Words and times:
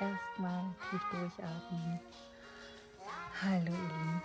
erstmal 0.00 0.64
tief 0.90 1.02
durchatmen. 1.10 2.00
Hallo 3.42 3.66
ihr 3.66 3.70
Lieben, 3.70 4.22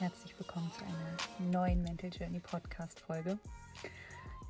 herzlich 0.00 0.36
willkommen 0.36 0.70
zu 0.72 0.84
einer 0.84 1.50
neuen 1.52 1.82
Mental 1.82 2.10
Journey 2.10 2.40
Podcast 2.40 2.98
Folge. 2.98 3.38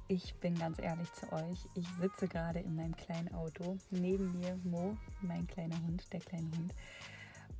Ich 0.08 0.34
bin 0.36 0.58
ganz 0.58 0.78
ehrlich 0.78 1.12
zu 1.12 1.30
euch, 1.30 1.58
ich 1.74 1.86
sitze 2.00 2.26
gerade 2.26 2.60
in 2.60 2.74
meinem 2.74 2.96
kleinen 2.96 3.34
Auto. 3.34 3.76
Neben 3.90 4.38
mir 4.38 4.58
Mo, 4.64 4.96
mein 5.20 5.46
kleiner 5.46 5.76
Hund, 5.82 6.10
der 6.10 6.20
kleine 6.20 6.50
Hund. 6.56 6.74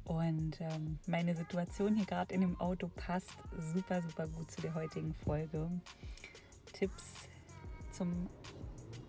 Und 0.04 0.60
ähm, 0.60 0.98
meine 1.06 1.36
Situation 1.36 1.94
hier 1.94 2.06
gerade 2.06 2.34
in 2.34 2.40
dem 2.40 2.60
Auto 2.62 2.88
passt 2.96 3.36
super, 3.74 4.00
super 4.00 4.26
gut 4.26 4.50
zu 4.50 4.62
der 4.62 4.74
heutigen 4.74 5.14
Folge. 5.14 5.70
Tipps 6.72 7.28
zum 7.90 8.30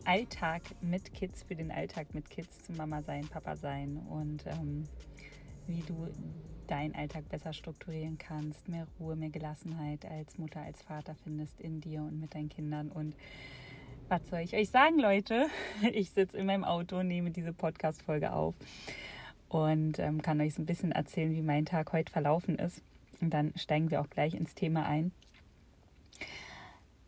Alltag 0.05 0.61
mit 0.81 1.13
Kids, 1.13 1.43
für 1.43 1.55
den 1.55 1.71
Alltag 1.71 2.13
mit 2.13 2.29
Kids, 2.29 2.63
zum 2.63 2.77
Mama 2.77 3.01
sein, 3.01 3.27
Papa 3.27 3.55
sein 3.55 3.97
und 4.09 4.45
ähm, 4.47 4.83
wie 5.67 5.81
du 5.81 6.07
deinen 6.67 6.95
Alltag 6.95 7.29
besser 7.29 7.53
strukturieren 7.53 8.17
kannst, 8.17 8.67
mehr 8.67 8.87
Ruhe, 8.99 9.15
mehr 9.15 9.29
Gelassenheit 9.29 10.05
als 10.05 10.37
Mutter, 10.37 10.61
als 10.61 10.81
Vater 10.81 11.15
findest 11.23 11.59
in 11.61 11.81
dir 11.81 12.01
und 12.01 12.19
mit 12.19 12.35
deinen 12.35 12.49
Kindern. 12.49 12.89
Und 12.89 13.15
was 14.09 14.27
soll 14.29 14.39
ich 14.39 14.55
euch 14.55 14.69
sagen, 14.69 14.99
Leute? 14.99 15.47
Ich 15.93 16.11
sitze 16.11 16.37
in 16.37 16.45
meinem 16.45 16.63
Auto, 16.63 17.03
nehme 17.03 17.31
diese 17.31 17.53
Podcast-Folge 17.53 18.33
auf 18.33 18.55
und 19.49 19.99
ähm, 19.99 20.21
kann 20.21 20.41
euch 20.41 20.53
so 20.53 20.61
ein 20.61 20.65
bisschen 20.65 20.91
erzählen, 20.91 21.33
wie 21.33 21.41
mein 21.41 21.65
Tag 21.65 21.93
heute 21.93 22.11
verlaufen 22.11 22.57
ist. 22.57 22.81
Und 23.21 23.29
dann 23.29 23.53
steigen 23.55 23.91
wir 23.91 24.01
auch 24.01 24.09
gleich 24.09 24.33
ins 24.33 24.55
Thema 24.55 24.85
ein. 24.85 25.11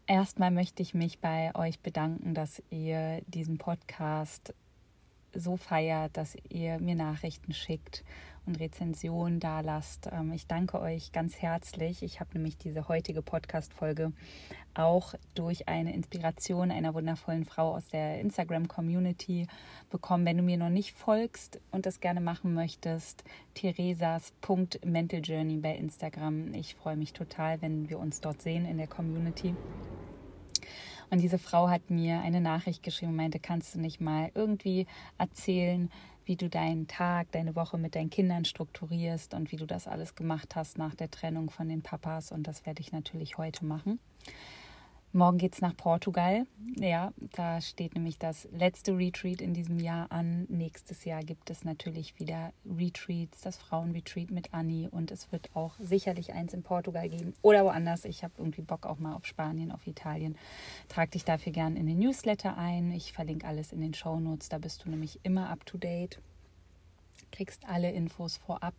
Erstmal 0.08 0.52
möchte 0.52 0.84
ich 0.84 0.94
mich 0.94 1.20
bei 1.20 1.54
euch 1.56 1.80
bedanken, 1.80 2.36
dass 2.36 2.62
ihr 2.70 3.22
diesen 3.28 3.58
Podcast 3.58 4.54
so 5.34 5.58
feiert, 5.58 6.16
dass 6.16 6.38
ihr 6.50 6.80
mir 6.80 6.96
Nachrichten 6.96 7.54
schickt 7.54 8.04
und 8.46 8.60
Rezensionen 8.60 9.40
da 9.40 9.62
lasst. 9.62 10.10
Ähm, 10.12 10.32
ich 10.34 10.48
danke 10.48 10.80
euch 10.80 11.12
ganz 11.12 11.42
herzlich. 11.42 12.04
Ich 12.04 12.20
habe 12.20 12.32
nämlich 12.34 12.58
diese 12.58 12.88
heutige 12.88 13.22
Podcast-Folge 13.22 14.12
auch 14.74 15.14
durch 15.34 15.68
eine 15.68 15.94
Inspiration 15.94 16.72
einer 16.72 16.94
wundervollen 16.94 17.46
Frau 17.46 17.76
aus 17.76 17.88
der 17.88 18.20
Instagram-Community 18.22 19.48
bekommen. 19.90 20.26
Wenn 20.26 20.38
du 20.38 20.44
mir 20.44 20.58
noch 20.58 20.70
nicht 20.70 20.94
folgst 20.94 21.60
und 21.72 21.86
das 21.86 22.00
gerne 22.00 22.22
machen 22.22 22.54
möchtest, 22.54 23.24
theresas.mentaljourney 23.54 25.58
bei 25.58 25.76
Instagram. 25.76 26.54
Ich 26.54 26.76
freue 26.76 26.98
mich 26.98 27.14
total, 27.14 27.62
wenn 27.62 27.90
wir 27.90 28.00
uns 28.00 28.22
dort 28.22 28.42
sehen 28.42 28.66
in 28.66 28.78
der 28.78 28.88
Community. 28.88 29.56
Und 31.10 31.22
diese 31.22 31.38
Frau 31.38 31.70
hat 31.70 31.90
mir 31.90 32.22
eine 32.22 32.42
Nachricht 32.42 32.84
geschrieben 32.84 33.12
und 33.12 33.18
meinte, 33.18 33.40
kannst 33.40 33.76
du 33.76 33.80
nicht 33.80 34.02
mal 34.02 34.32
irgendwie 34.34 34.88
erzählen, 35.18 35.90
wie 36.26 36.36
du 36.36 36.50
deinen 36.50 36.88
Tag, 36.88 37.32
deine 37.32 37.56
Woche 37.56 37.78
mit 37.78 37.96
deinen 37.96 38.10
Kindern 38.10 38.46
strukturierst 38.46 39.34
und 39.34 39.52
wie 39.52 39.58
du 39.58 39.66
das 39.66 39.88
alles 39.88 40.16
gemacht 40.16 40.56
hast 40.56 40.78
nach 40.78 40.96
der 40.96 41.12
Trennung 41.12 41.50
von 41.50 41.70
den 41.70 41.82
Papas. 41.82 42.32
Und 42.32 42.48
das 42.48 42.66
werde 42.66 42.82
ich 42.82 42.92
natürlich 42.92 43.38
heute 43.38 43.66
machen. 43.66 44.00
Morgen 45.16 45.38
geht 45.38 45.54
es 45.54 45.62
nach 45.62 45.78
Portugal. 45.78 46.46
Ja, 46.76 47.14
da 47.38 47.62
steht 47.62 47.96
nämlich 47.96 48.20
das 48.20 48.50
letzte 48.52 48.98
Retreat 48.98 49.40
in 49.40 49.54
diesem 49.54 49.80
Jahr 49.80 50.12
an. 50.12 50.46
Nächstes 50.50 51.06
Jahr 51.06 51.24
gibt 51.24 51.50
es 51.50 51.64
natürlich 51.64 52.20
wieder 52.20 52.52
Retreats, 52.66 53.40
das 53.40 53.56
Frauenretreat 53.56 54.30
mit 54.30 54.54
Anni 54.54 54.90
und 54.92 55.12
es 55.12 55.32
wird 55.32 55.50
auch 55.54 55.76
sicherlich 55.80 56.34
eins 56.34 56.54
in 56.54 56.64
Portugal 56.64 57.08
geben 57.08 57.34
oder 57.44 57.64
woanders. 57.64 58.04
Ich 58.04 58.26
habe 58.26 58.34
irgendwie 58.40 58.62
Bock 58.62 58.86
auch 58.86 59.00
mal 59.00 59.16
auf 59.16 59.26
Spanien, 59.26 59.72
auf 59.72 59.88
Italien. 59.88 60.38
Trag 60.90 61.12
dich 61.12 61.24
dafür 61.24 61.54
gern 61.54 61.78
in 61.78 61.88
den 61.88 62.00
Newsletter 62.00 62.58
ein. 62.58 62.92
Ich 62.92 63.14
verlinke 63.14 63.48
alles 63.48 63.72
in 63.72 63.80
den 63.80 63.94
Show 63.94 64.20
Notes. 64.20 64.50
Da 64.50 64.58
bist 64.58 64.84
du 64.84 64.90
nämlich 64.90 65.22
immer 65.24 65.50
up 65.50 65.66
to 65.66 65.78
date. 65.78 66.20
Kriegst 67.32 67.66
alle 67.70 67.90
Infos 67.90 68.36
vorab. 68.36 68.74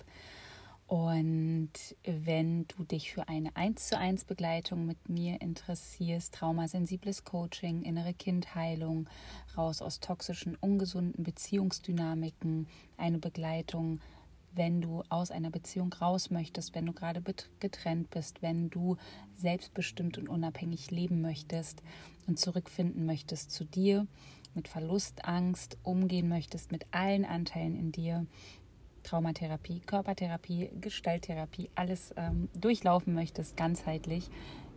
Und 0.87 1.73
wenn 2.05 2.69
du 2.69 2.85
dich 2.85 3.13
für 3.13 3.29
eine 3.29 3.57
1 3.57 3.89
zu 3.89 3.99
1 3.99 4.25
Begleitung 4.25 4.87
mit 4.87 5.09
mir 5.09 5.41
interessierst, 5.41 6.35
traumasensibles 6.35 7.25
Coaching, 7.25 7.83
innere 7.83 8.15
Kindheilung, 8.15 9.09
raus 9.57 9.83
aus 9.83 9.99
toxischen, 9.99 10.55
ungesunden 10.55 11.25
Beziehungsdynamiken, 11.25 12.69
eine 12.97 13.19
Begleitung, 13.19 14.01
wenn 14.55 14.81
du 14.81 15.03
aus 15.09 15.33
einer 15.33 15.51
Beziehung 15.51 15.93
raus 15.93 16.31
möchtest, 16.31 16.75
wenn 16.77 16.87
du 16.87 16.93
gerade 16.93 17.23
getrennt 17.59 18.11
bist, 18.11 18.41
wenn 18.41 18.71
du 18.71 18.97
selbstbestimmt 19.35 20.19
und 20.19 20.29
unabhängig 20.29 20.93
leben 20.93 21.21
möchtest 21.21 21.83
und 22.29 22.39
zurückfinden 22.39 23.07
möchtest 23.07 23.51
zu 23.51 23.65
dir, 23.65 24.07
mit 24.55 24.69
Verlustangst 24.69 25.79
umgehen 25.83 26.29
möchtest, 26.29 26.71
mit 26.73 26.87
allen 26.93 27.25
Anteilen 27.25 27.75
in 27.75 27.93
dir, 27.93 28.25
Traumatherapie, 29.07 29.81
Körpertherapie, 29.81 30.71
Gestalttherapie, 30.81 31.71
alles 31.75 32.13
ähm, 32.17 32.49
durchlaufen 32.55 33.15
möchtest, 33.15 33.57
ganzheitlich, 33.57 34.29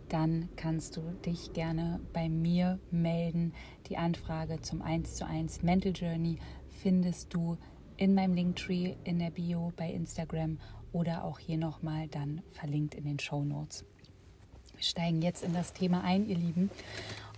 dann 0.07 0.49
kannst 0.55 0.97
du 0.97 1.01
dich 1.25 1.53
gerne 1.53 1.99
bei 2.13 2.29
mir 2.29 2.79
melden. 2.91 3.53
Die 3.87 3.97
Anfrage 3.97 4.61
zum 4.61 4.81
1 4.81 5.15
zu 5.15 5.25
1 5.25 5.63
Mental 5.63 5.91
Journey 5.91 6.37
findest 6.69 7.33
du 7.33 7.57
in 7.97 8.13
meinem 8.13 8.33
Linktree 8.33 8.95
in 9.03 9.19
der 9.19 9.31
Bio 9.31 9.73
bei 9.75 9.91
Instagram 9.91 10.59
oder 10.91 11.23
auch 11.23 11.39
hier 11.39 11.57
nochmal 11.57 12.07
dann 12.07 12.41
verlinkt 12.51 12.95
in 12.95 13.05
den 13.05 13.19
Show 13.19 13.43
Notes. 13.43 13.83
Wir 14.75 14.83
steigen 14.83 15.21
jetzt 15.21 15.43
in 15.43 15.53
das 15.53 15.73
Thema 15.73 16.03
ein, 16.03 16.27
ihr 16.27 16.37
Lieben. 16.37 16.69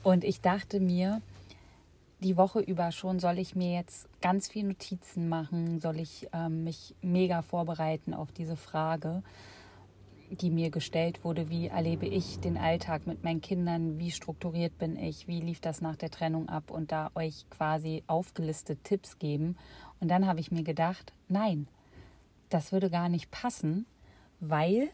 Und 0.04 0.24
ich 0.24 0.42
dachte 0.42 0.80
mir, 0.80 1.22
die 2.22 2.38
Woche 2.38 2.60
über 2.60 2.92
schon, 2.92 3.20
soll 3.20 3.40
ich 3.40 3.56
mir 3.56 3.74
jetzt 3.74 4.08
ganz 4.22 4.48
viel 4.48 4.64
Notizen 4.64 5.28
machen, 5.28 5.82
soll 5.82 6.00
ich 6.00 6.28
ähm, 6.34 6.64
mich 6.64 6.96
mega 7.02 7.42
vorbereiten 7.42 8.14
auf 8.14 8.32
diese 8.32 8.56
Frage, 8.56 9.24
die 10.30 10.52
mir 10.52 10.70
gestellt 10.70 11.24
wurde, 11.24 11.50
wie 11.50 11.68
erlebe 11.68 12.06
ich 12.06 12.40
den 12.40 12.58
Alltag 12.58 13.06
mit 13.08 13.24
meinen 13.24 13.42
Kindern, 13.42 14.00
wie 14.00 14.12
strukturiert 14.12 14.78
bin 14.78 14.96
ich, 14.96 15.28
wie 15.28 15.42
lief 15.42 15.60
das 15.60 15.82
nach 15.82 15.96
der 15.96 16.12
Trennung 16.12 16.48
ab? 16.48 16.72
Und 16.72 16.92
da 16.92 17.12
euch 17.16 17.46
quasi 17.50 18.04
aufgelistet 18.08 18.84
Tipps 18.84 19.18
geben. 19.18 19.58
Und 20.00 20.10
dann 20.10 20.28
habe 20.28 20.40
ich 20.40 20.52
mir 20.52 20.64
gedacht, 20.64 21.12
nein, 21.28 21.68
das 22.50 22.72
würde 22.72 22.90
gar 22.90 23.10
nicht 23.10 23.32
passen, 23.32 23.86
weil 24.40 24.90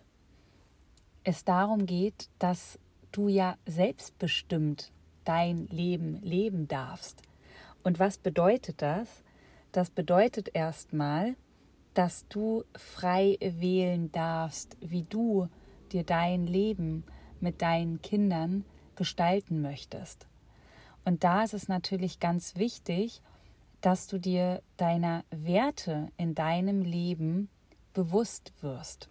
es 1.23 1.43
darum 1.43 1.85
geht, 1.85 2.29
dass 2.39 2.79
du 3.11 3.27
ja 3.27 3.57
selbstbestimmt 3.65 4.91
dein 5.27 5.67
Leben 5.67 6.21
leben 6.21 6.67
darfst. 6.67 7.21
Und 7.83 7.99
was 7.99 8.17
bedeutet 8.17 8.81
das? 8.81 9.23
Das 9.71 9.89
bedeutet 9.89 10.49
erstmal, 10.53 11.35
dass 11.93 12.27
du 12.29 12.63
frei 12.75 13.37
wählen 13.41 14.11
darfst, 14.11 14.77
wie 14.81 15.03
du 15.03 15.49
dir 15.91 16.03
dein 16.03 16.45
Leben 16.45 17.03
mit 17.39 17.61
deinen 17.61 18.01
Kindern 18.01 18.65
gestalten 18.95 19.61
möchtest. 19.61 20.27
Und 21.05 21.23
da 21.23 21.43
ist 21.43 21.53
es 21.53 21.67
natürlich 21.67 22.19
ganz 22.19 22.55
wichtig, 22.55 23.21
dass 23.81 24.07
du 24.07 24.19
dir 24.19 24.61
deiner 24.75 25.23
Werte 25.31 26.11
in 26.17 26.35
deinem 26.35 26.81
Leben 26.81 27.49
bewusst 27.93 28.51
wirst. 28.61 29.09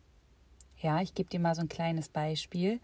Ja, 0.79 1.01
ich 1.01 1.15
gebe 1.15 1.31
dir 1.31 1.41
mal 1.41 1.55
so 1.55 1.63
ein 1.63 1.69
kleines 1.69 2.09
Beispiel. 2.09 2.81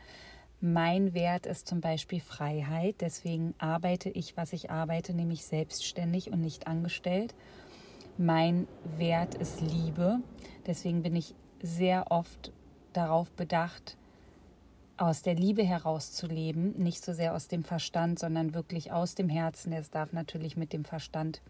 Mein 0.65 1.13
Wert 1.13 1.47
ist 1.47 1.67
zum 1.67 1.81
Beispiel 1.81 2.21
Freiheit. 2.21 3.01
Deswegen 3.01 3.53
arbeite 3.59 4.11
ich, 4.11 4.37
was 4.37 4.53
ich 4.53 4.71
arbeite, 4.71 5.13
nämlich 5.13 5.45
selbstständig 5.45 6.31
und 6.31 6.41
nicht 6.41 6.69
angestellt. 6.69 7.35
Mein 8.17 8.69
Wert 8.97 9.35
ist 9.35 9.61
Liebe. 9.61 10.21
Deswegen 10.65 11.03
bin 11.03 11.17
ich 11.17 11.35
sehr 11.63 12.13
oft 12.13 12.53
darauf 12.93 13.33
bedacht, 13.33 13.97
aus 14.97 15.23
der 15.23 15.35
Liebe 15.35 15.65
herauszuleben, 15.65 16.81
nicht 16.81 17.05
so 17.05 17.13
sehr 17.13 17.35
aus 17.35 17.49
dem 17.49 17.65
Verstand, 17.65 18.21
sondern 18.21 18.55
wirklich 18.55 18.93
aus 18.93 19.17
dem 19.17 19.29
Herzen. 19.29 19.73
Es 19.73 19.91
darf 19.91 20.13
natürlich 20.13 20.57
mit 20.57 20.73
dem 20.73 20.85
Verstand 20.85 21.43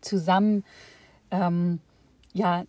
zusammen 0.00 0.64
ähm, 1.30 1.78
ja, 2.32 2.64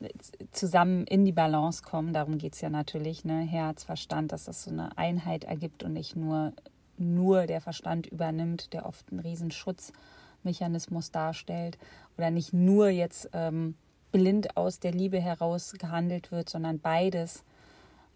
zusammen 0.52 1.06
in 1.06 1.26
die 1.26 1.32
Balance 1.32 1.84
kommen. 1.84 2.14
Darum 2.14 2.38
geht 2.38 2.56
es 2.56 2.62
ja 2.62 2.70
natürlich, 2.70 3.26
ne? 3.26 3.42
Herz, 3.42 3.84
Verstand, 3.84 4.32
dass 4.32 4.46
das 4.46 4.64
so 4.64 4.72
eine 4.72 4.98
Einheit 4.98 5.44
ergibt 5.44 5.84
und 5.84 5.94
nicht 5.94 6.16
nur, 6.16 6.54
nur 6.98 7.46
der 7.46 7.62
Verstand 7.62 8.08
übernimmt, 8.08 8.74
der 8.74 8.86
oft 8.86 9.12
einen 9.12 9.20
riesen 9.20 9.52
Schutzmechanismus 9.52 11.12
darstellt 11.12 11.78
oder 12.18 12.32
nicht 12.32 12.54
nur 12.54 12.90
jetzt 12.90 13.30
ähm, 13.34 13.76
blind 14.12 14.58
aus 14.58 14.80
der 14.80 14.92
Liebe 14.92 15.20
heraus 15.20 15.74
gehandelt 15.74 16.32
wird, 16.32 16.50
sondern 16.50 16.80
beides 16.80 17.44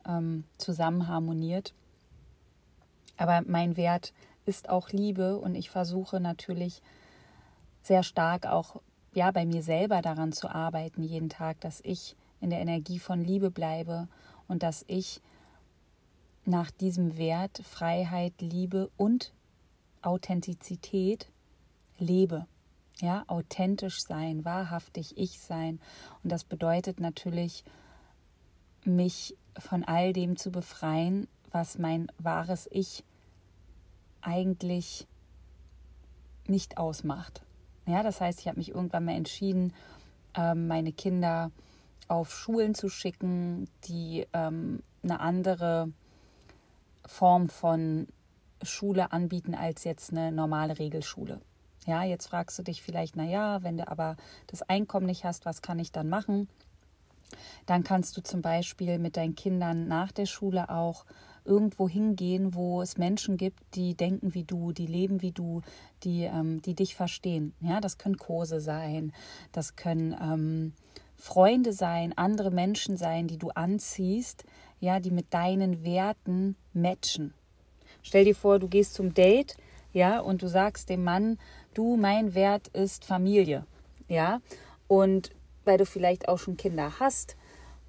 ähm, 0.08 0.44
zusammen 0.58 1.08
harmoniert. 1.08 1.74
Aber 3.18 3.44
mein 3.48 3.78
Wert 3.78 4.14
ist 4.46 4.70
auch 4.70 4.90
Liebe 4.90 5.38
und 5.38 5.56
ich 5.56 5.70
versuche 5.70 6.20
natürlich 6.20 6.82
sehr 7.82 8.04
stark 8.04 8.46
auch 8.46 8.82
ja, 9.16 9.32
bei 9.32 9.46
mir 9.46 9.64
selber 9.64 10.02
daran 10.02 10.34
zu 10.34 10.50
arbeiten, 10.50 11.02
jeden 11.02 11.30
Tag, 11.30 11.60
dass 11.62 11.80
ich 11.84 12.16
in 12.42 12.50
der 12.50 12.60
Energie 12.60 13.00
von 13.00 13.24
Liebe 13.24 13.50
bleibe 13.50 14.08
und 14.48 14.62
dass 14.62 14.84
ich 14.88 15.22
nach 16.44 16.70
diesem 16.70 17.18
Wert 17.18 17.62
Freiheit, 17.64 18.34
Liebe 18.40 18.92
und 18.98 19.34
Authentizität 20.02 21.30
lebe. 21.98 22.46
Ja, 23.00 23.24
authentisch 23.28 24.04
sein, 24.04 24.46
wahrhaftig 24.46 25.18
ich 25.18 25.40
sein. 25.40 25.80
Und 26.24 26.32
das 26.32 26.44
bedeutet 26.44 27.00
natürlich, 27.00 27.64
mich 28.84 29.36
von 29.58 29.84
all 29.84 30.14
dem 30.14 30.38
zu 30.38 30.52
befreien, 30.52 31.28
was 31.52 31.78
mein 31.78 32.12
wahres 32.20 32.70
Ich 32.72 33.04
eigentlich 34.22 35.08
nicht 36.48 36.78
ausmacht. 36.78 37.42
Ja, 37.86 38.04
das 38.04 38.20
heißt, 38.22 38.40
ich 38.40 38.48
habe 38.48 38.58
mich 38.58 38.70
irgendwann 38.70 39.06
mal 39.06 39.16
entschieden, 39.16 39.74
ähm, 40.36 40.68
meine 40.68 40.92
Kinder 40.92 41.52
auf 42.08 42.34
Schulen 42.34 42.76
zu 42.76 42.90
schicken, 42.90 43.68
die 43.86 44.28
ähm, 44.34 44.82
eine 45.04 45.20
andere 45.20 45.92
Form 47.06 47.50
von 47.50 48.08
Schule 48.64 49.12
anbieten 49.12 49.54
als 49.54 49.84
jetzt 49.84 50.12
eine 50.12 50.32
normale 50.32 50.80
Regelschule. 50.80 51.40
Ja, 51.86 52.04
jetzt 52.04 52.28
fragst 52.28 52.58
du 52.58 52.64
dich 52.64 52.82
vielleicht, 52.82 53.16
naja, 53.16 53.62
wenn 53.62 53.78
du 53.78 53.88
aber 53.88 54.18
das 54.48 54.64
Einkommen 54.64 55.06
nicht 55.06 55.24
hast, 55.24 55.46
was 55.46 55.62
kann 55.62 55.78
ich 55.78 55.92
dann 55.92 56.10
machen? 56.10 56.50
Dann 57.68 57.84
kannst 57.84 58.18
du 58.18 58.22
zum 58.22 58.42
Beispiel 58.42 58.98
mit 58.98 59.18
deinen 59.18 59.36
Kindern 59.36 59.88
nach 59.88 60.12
der 60.12 60.26
Schule 60.26 60.70
auch 60.70 61.06
irgendwo 61.46 61.88
hingehen, 61.88 62.54
wo 62.54 62.82
es 62.82 62.98
Menschen 62.98 63.38
gibt, 63.38 63.64
die 63.76 63.96
denken 63.96 64.34
wie 64.34 64.44
du, 64.44 64.72
die 64.72 64.88
leben 64.88 65.22
wie 65.22 65.32
du, 65.32 65.62
die, 66.04 66.24
ähm, 66.24 66.62
die 66.62 66.74
dich 66.74 66.96
verstehen. 66.96 67.54
Ja, 67.62 67.80
das 67.80 67.98
können 67.98 68.18
Kurse 68.18 68.60
sein, 68.60 69.14
das 69.52 69.76
können 69.76 70.16
ähm, 70.22 70.74
Freunde 71.16 71.74
sein, 71.74 72.18
andere 72.18 72.52
Menschen 72.52 72.98
sein, 72.98 73.28
die 73.28 73.38
du 73.38 73.50
anziehst, 73.50 74.44
ja, 74.80 75.00
die 75.00 75.12
mit 75.12 75.34
deinen 75.34 75.84
Werten 75.84 76.56
matchen. 76.74 77.34
Stell 78.02 78.26
dir 78.26 78.36
vor, 78.36 78.60
du 78.60 78.68
gehst 78.68 78.94
zum 78.94 79.14
Date, 79.14 79.56
ja, 79.94 80.20
und 80.20 80.42
du 80.42 80.48
sagst 80.48 80.90
dem 80.90 81.04
Mann, 81.04 81.40
du, 81.74 81.96
mein 81.96 82.36
Wert 82.36 82.68
ist 82.70 83.06
Familie, 83.06 83.66
ja, 84.08 84.42
und 84.88 85.32
weil 85.64 85.78
du 85.78 85.86
vielleicht 85.86 86.28
auch 86.28 86.38
schon 86.38 86.58
Kinder 86.58 87.00
hast 87.00 87.36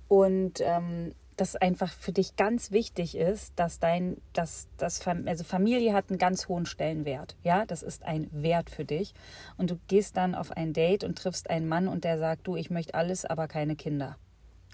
und 0.08 0.60
ähm, 0.60 1.12
das 1.36 1.54
einfach 1.54 1.92
für 1.92 2.12
dich 2.12 2.36
ganz 2.36 2.70
wichtig 2.70 3.16
ist, 3.16 3.52
dass 3.56 3.78
dein, 3.78 4.16
dass 4.32 4.68
das, 4.78 5.06
also 5.06 5.44
Familie 5.44 5.92
hat 5.92 6.08
einen 6.08 6.18
ganz 6.18 6.48
hohen 6.48 6.66
Stellenwert. 6.66 7.36
Ja, 7.44 7.66
das 7.66 7.82
ist 7.82 8.04
ein 8.04 8.28
Wert 8.32 8.70
für 8.70 8.84
dich. 8.84 9.12
Und 9.58 9.70
du 9.70 9.78
gehst 9.86 10.16
dann 10.16 10.34
auf 10.34 10.50
ein 10.50 10.72
Date 10.72 11.04
und 11.04 11.18
triffst 11.18 11.50
einen 11.50 11.68
Mann 11.68 11.88
und 11.88 12.04
der 12.04 12.18
sagt, 12.18 12.46
du, 12.46 12.56
ich 12.56 12.70
möchte 12.70 12.94
alles, 12.94 13.24
aber 13.24 13.48
keine 13.48 13.76
Kinder. 13.76 14.16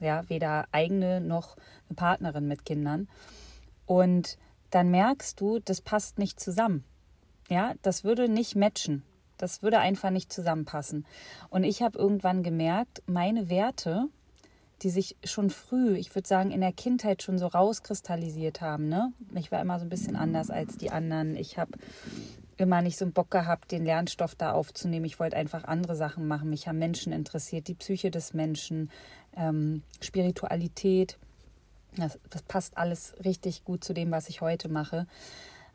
Ja, 0.00 0.28
weder 0.28 0.66
eigene 0.72 1.20
noch 1.20 1.56
eine 1.88 1.96
Partnerin 1.96 2.46
mit 2.46 2.64
Kindern. 2.64 3.08
Und 3.86 4.38
dann 4.70 4.90
merkst 4.90 5.40
du, 5.40 5.58
das 5.58 5.80
passt 5.80 6.18
nicht 6.18 6.38
zusammen. 6.38 6.84
Ja, 7.48 7.74
das 7.82 8.04
würde 8.04 8.28
nicht 8.28 8.54
matchen. 8.54 9.02
Das 9.36 9.62
würde 9.62 9.80
einfach 9.80 10.10
nicht 10.10 10.32
zusammenpassen. 10.32 11.04
Und 11.50 11.64
ich 11.64 11.82
habe 11.82 11.98
irgendwann 11.98 12.44
gemerkt, 12.44 13.02
meine 13.06 13.48
Werte, 13.50 14.06
die 14.82 14.90
sich 14.90 15.16
schon 15.24 15.50
früh, 15.50 15.96
ich 15.96 16.14
würde 16.14 16.28
sagen, 16.28 16.50
in 16.50 16.60
der 16.60 16.72
Kindheit 16.72 17.22
schon 17.22 17.38
so 17.38 17.46
rauskristallisiert 17.46 18.60
haben. 18.60 18.88
Ne? 18.88 19.12
Ich 19.34 19.52
war 19.52 19.60
immer 19.60 19.78
so 19.78 19.86
ein 19.86 19.90
bisschen 19.90 20.16
anders 20.16 20.50
als 20.50 20.76
die 20.76 20.90
anderen. 20.90 21.36
Ich 21.36 21.58
habe 21.58 21.72
immer 22.56 22.82
nicht 22.82 22.98
so 22.98 23.04
einen 23.04 23.12
Bock 23.12 23.30
gehabt, 23.30 23.72
den 23.72 23.84
Lernstoff 23.84 24.34
da 24.34 24.52
aufzunehmen. 24.52 25.04
Ich 25.04 25.20
wollte 25.20 25.36
einfach 25.36 25.64
andere 25.64 25.96
Sachen 25.96 26.26
machen. 26.26 26.50
Mich 26.50 26.68
haben 26.68 26.78
Menschen 26.78 27.12
interessiert, 27.12 27.68
die 27.68 27.74
Psyche 27.74 28.10
des 28.10 28.34
Menschen, 28.34 28.90
ähm, 29.36 29.82
Spiritualität. 30.00 31.18
Das, 31.96 32.18
das, 32.30 32.42
passt 32.42 32.76
alles 32.78 33.14
richtig 33.24 33.64
gut 33.64 33.84
zu 33.84 33.92
dem, 33.92 34.10
was 34.10 34.28
ich 34.28 34.40
heute 34.40 34.68
mache. 34.68 35.06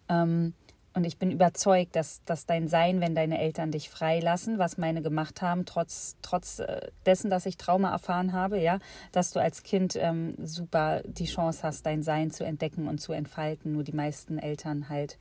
Ähm, 0.10 0.54
und 0.98 1.04
ich 1.04 1.20
bin 1.20 1.30
überzeugt, 1.30 1.96
dass, 1.96 2.24
dass 2.26 2.48
dein 2.48 2.68
Sein, 2.68 3.02
wenn 3.02 3.14
deine 3.14 3.40
Eltern 3.40 3.70
dich 3.70 3.88
freilassen, 3.88 4.58
was 4.58 4.80
meine 4.80 5.04
gemacht 5.04 5.44
haben, 5.44 5.66
trotz, 5.66 6.16
trotz 6.24 6.58
äh, 6.58 6.90
dessen, 7.06 7.30
dass 7.30 7.46
ich 7.46 7.56
Trauma 7.56 7.92
erfahren 7.92 8.34
habe, 8.34 8.60
ja, 8.60 8.80
dass 9.12 9.32
du 9.32 9.40
als 9.40 9.62
Kind 9.62 9.96
ähm, 9.96 10.34
super 10.44 11.04
die 11.06 11.26
Chance 11.26 11.62
hast, 11.62 11.86
dein 11.86 12.02
Sein 12.02 12.32
zu 12.32 12.44
entdecken 12.44 12.88
und 12.88 12.98
zu 13.00 13.14
entfalten. 13.14 13.74
Nur 13.74 13.84
die 13.84 13.92
meisten 13.92 14.40
Eltern 14.40 14.90
halt 14.90 15.20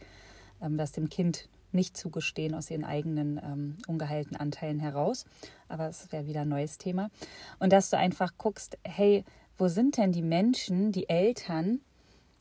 ähm, 0.62 0.78
das 0.78 0.93
dem 0.93 1.11
Kind 1.11 1.46
nicht 1.73 1.94
zugestehen 1.94 2.55
aus 2.55 2.70
ihren 2.70 2.84
eigenen 2.84 3.37
ähm, 3.37 3.76
ungeheilten 3.87 4.38
Anteilen 4.38 4.81
heraus. 4.81 5.26
Aber 5.69 5.88
es 5.88 6.11
wäre 6.11 6.26
wieder 6.26 6.40
ein 6.40 6.49
neues 6.49 6.79
Thema. 6.79 7.11
Und 7.58 7.75
dass 7.75 7.90
du 7.90 7.99
einfach 7.99 8.32
guckst, 8.38 8.79
hey, 8.82 9.26
wo 9.58 9.69
sind 9.69 9.99
denn 9.99 10.12
die 10.12 10.22
Menschen, 10.22 10.90
die 10.90 11.11
Eltern, 11.11 11.81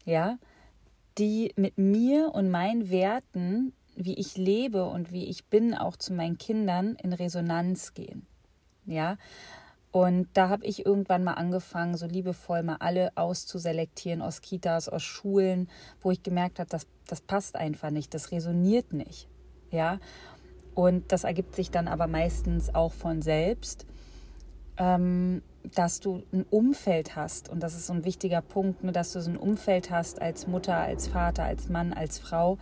ja, 0.05 0.37
die 1.17 1.53
mit 1.55 1.77
mir 1.77 2.31
und 2.33 2.49
meinen 2.49 2.89
Werten, 2.89 3.73
wie 3.95 4.15
ich 4.15 4.37
lebe 4.37 4.85
und 4.85 5.11
wie 5.11 5.25
ich 5.25 5.45
bin, 5.45 5.73
auch 5.73 5.95
zu 5.95 6.13
meinen 6.13 6.37
Kindern 6.37 6.95
in 7.01 7.13
Resonanz 7.13 7.93
gehen. 7.93 8.25
Ja, 8.85 9.17
und 9.95 10.27
da 10.33 10.49
habe 10.49 10.65
ich 10.65 10.85
irgendwann 10.85 11.23
mal 11.23 11.35
angefangen, 11.35 11.95
so 11.95 12.05
liebevoll 12.05 12.63
mal 12.63 12.75
alle 12.79 13.13
auszuselektieren 13.15 14.21
aus 14.21 14.41
Kitas, 14.41 14.89
aus 14.89 15.03
Schulen, 15.03 15.69
wo 16.01 16.11
ich 16.11 16.21
gemerkt 16.21 16.59
habe, 16.59 16.69
das, 16.69 16.85
das 17.07 17.21
passt 17.21 17.55
einfach 17.55 17.91
nicht, 17.91 18.13
das 18.13 18.31
resoniert 18.31 18.91
nicht. 18.91 19.29
Ja, 19.71 19.99
und 20.73 21.13
das 21.13 21.23
ergibt 21.23 21.55
sich 21.55 21.71
dann 21.71 21.87
aber 21.87 22.07
meistens 22.07 22.75
auch 22.75 22.91
von 22.91 23.21
selbst. 23.21 23.85
Ähm, 24.77 25.41
dass 25.73 25.99
du 25.99 26.21
ein 26.31 26.45
Umfeld 26.49 27.15
hast, 27.15 27.49
und 27.49 27.61
das 27.61 27.75
ist 27.75 27.87
so 27.87 27.93
ein 27.93 28.05
wichtiger 28.05 28.41
Punkt, 28.41 28.83
ne, 28.83 28.91
dass 28.91 29.13
du 29.13 29.21
so 29.21 29.31
ein 29.31 29.37
Umfeld 29.37 29.89
hast 29.89 30.21
als 30.21 30.47
Mutter, 30.47 30.75
als 30.75 31.07
Vater, 31.07 31.43
als 31.43 31.69
Mann, 31.69 31.93
als 31.93 32.19
Frau, 32.19 32.57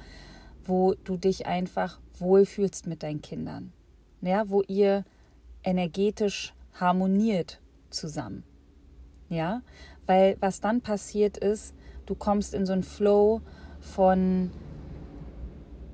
wo 0.63 0.93
du 0.93 1.17
dich 1.17 1.45
einfach 1.45 1.99
wohlfühlst 2.19 2.87
mit 2.87 3.03
deinen 3.03 3.21
Kindern. 3.21 3.73
Ja, 4.21 4.49
wo 4.49 4.61
ihr 4.61 5.03
energetisch 5.63 6.53
harmoniert 6.73 7.59
zusammen. 7.89 8.43
Ja, 9.29 9.61
weil 10.05 10.37
was 10.39 10.61
dann 10.61 10.81
passiert 10.81 11.37
ist, 11.37 11.73
du 12.05 12.15
kommst 12.15 12.53
in 12.53 12.65
so 12.65 12.73
einen 12.73 12.83
Flow 12.83 13.41
von 13.79 14.51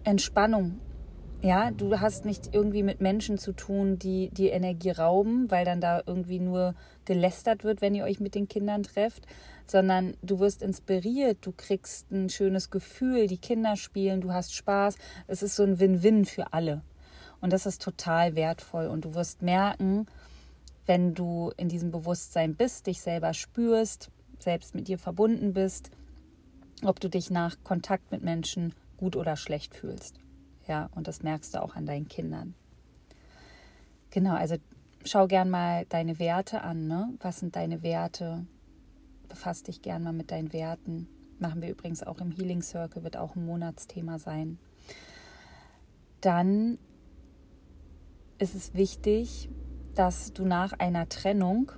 Entspannung 0.04 0.80
ja, 1.42 1.72
du 1.72 2.00
hast 2.00 2.26
nicht 2.26 2.54
irgendwie 2.54 2.84
mit 2.84 3.00
Menschen 3.00 3.38
zu 3.38 3.54
tun, 3.54 3.98
die 3.98 4.30
die 4.32 4.50
Energie 4.50 4.92
rauben, 4.92 5.50
weil 5.50 5.64
dann 5.64 5.80
da 5.80 6.02
irgendwie 6.06 6.40
nur 6.40 6.76
gelästert 7.06 7.64
wird, 7.64 7.82
wenn 7.82 7.96
ihr 7.96 8.04
euch 8.04 8.20
mit 8.20 8.36
den 8.36 8.50
Kindern 8.50 8.84
trefft, 8.84 9.26
sondern 9.66 10.18
du 10.22 10.40
wirst 10.40 10.62
inspiriert, 10.62 11.38
du 11.42 11.54
kriegst 11.54 12.12
ein 12.12 12.30
schönes 12.30 12.72
Gefühl, 12.72 13.28
die 13.28 13.38
Kinder 13.38 13.78
spielen, 13.78 14.20
du 14.20 14.34
hast 14.34 14.54
Spaß. 14.54 14.98
Es 15.28 15.42
ist 15.42 15.56
so 15.56 15.64
ein 15.64 15.80
Win-Win 15.80 16.26
für 16.26 16.52
alle. 16.52 16.82
Und 17.40 17.54
das 17.54 17.66
ist 17.66 17.82
total 17.82 18.36
wertvoll. 18.36 18.88
Und 18.88 19.06
du 19.06 19.16
wirst 19.16 19.42
merken, 19.42 20.08
wenn 20.86 21.14
du 21.14 21.52
in 21.56 21.70
diesem 21.70 21.92
Bewusstsein 21.92 22.56
bist, 22.56 22.88
dich 22.88 23.00
selber 23.00 23.34
spürst, 23.34 24.10
selbst 24.40 24.76
mit 24.76 24.90
dir 24.90 24.98
verbunden 24.98 25.54
bist, 25.54 25.92
ob 26.84 27.00
du 27.00 27.10
dich 27.10 27.30
nach 27.30 27.56
Kontakt 27.64 28.12
mit 28.12 28.24
Menschen 28.24 28.74
gut 28.98 29.16
oder 29.16 29.38
schlecht 29.38 29.74
fühlst. 29.74 30.20
Ja, 30.70 30.88
und 30.94 31.08
das 31.08 31.24
merkst 31.24 31.56
du 31.56 31.64
auch 31.64 31.76
an 31.76 31.88
deinen 31.88 32.08
Kindern. 32.08 32.54
Genau, 34.12 34.36
also 34.36 34.56
schau 35.04 35.26
gern 35.26 35.50
mal 35.50 35.86
deine 35.90 36.20
Werte 36.20 36.62
an. 36.62 36.88
Ne? 36.88 37.10
Was 37.22 37.40
sind 37.40 37.56
deine 37.56 37.82
Werte? 37.82 38.46
Befass 39.28 39.64
dich 39.64 39.82
gern 39.82 40.04
mal 40.04 40.14
mit 40.14 40.30
deinen 40.30 40.54
Werten. 40.54 41.08
Machen 41.40 41.64
wir 41.64 41.72
übrigens 41.72 42.04
auch 42.04 42.20
im 42.20 42.30
Healing 42.30 42.62
Circle, 42.62 43.04
wird 43.04 43.18
auch 43.18 43.36
ein 43.36 43.48
Monatsthema 43.48 44.20
sein. 44.20 44.60
Dann 46.22 46.78
ist 48.38 48.54
es 48.54 48.76
wichtig, 48.76 49.50
dass 49.96 50.34
du 50.34 50.46
nach 50.46 50.74
einer 50.74 51.10
Trennung 51.10 51.72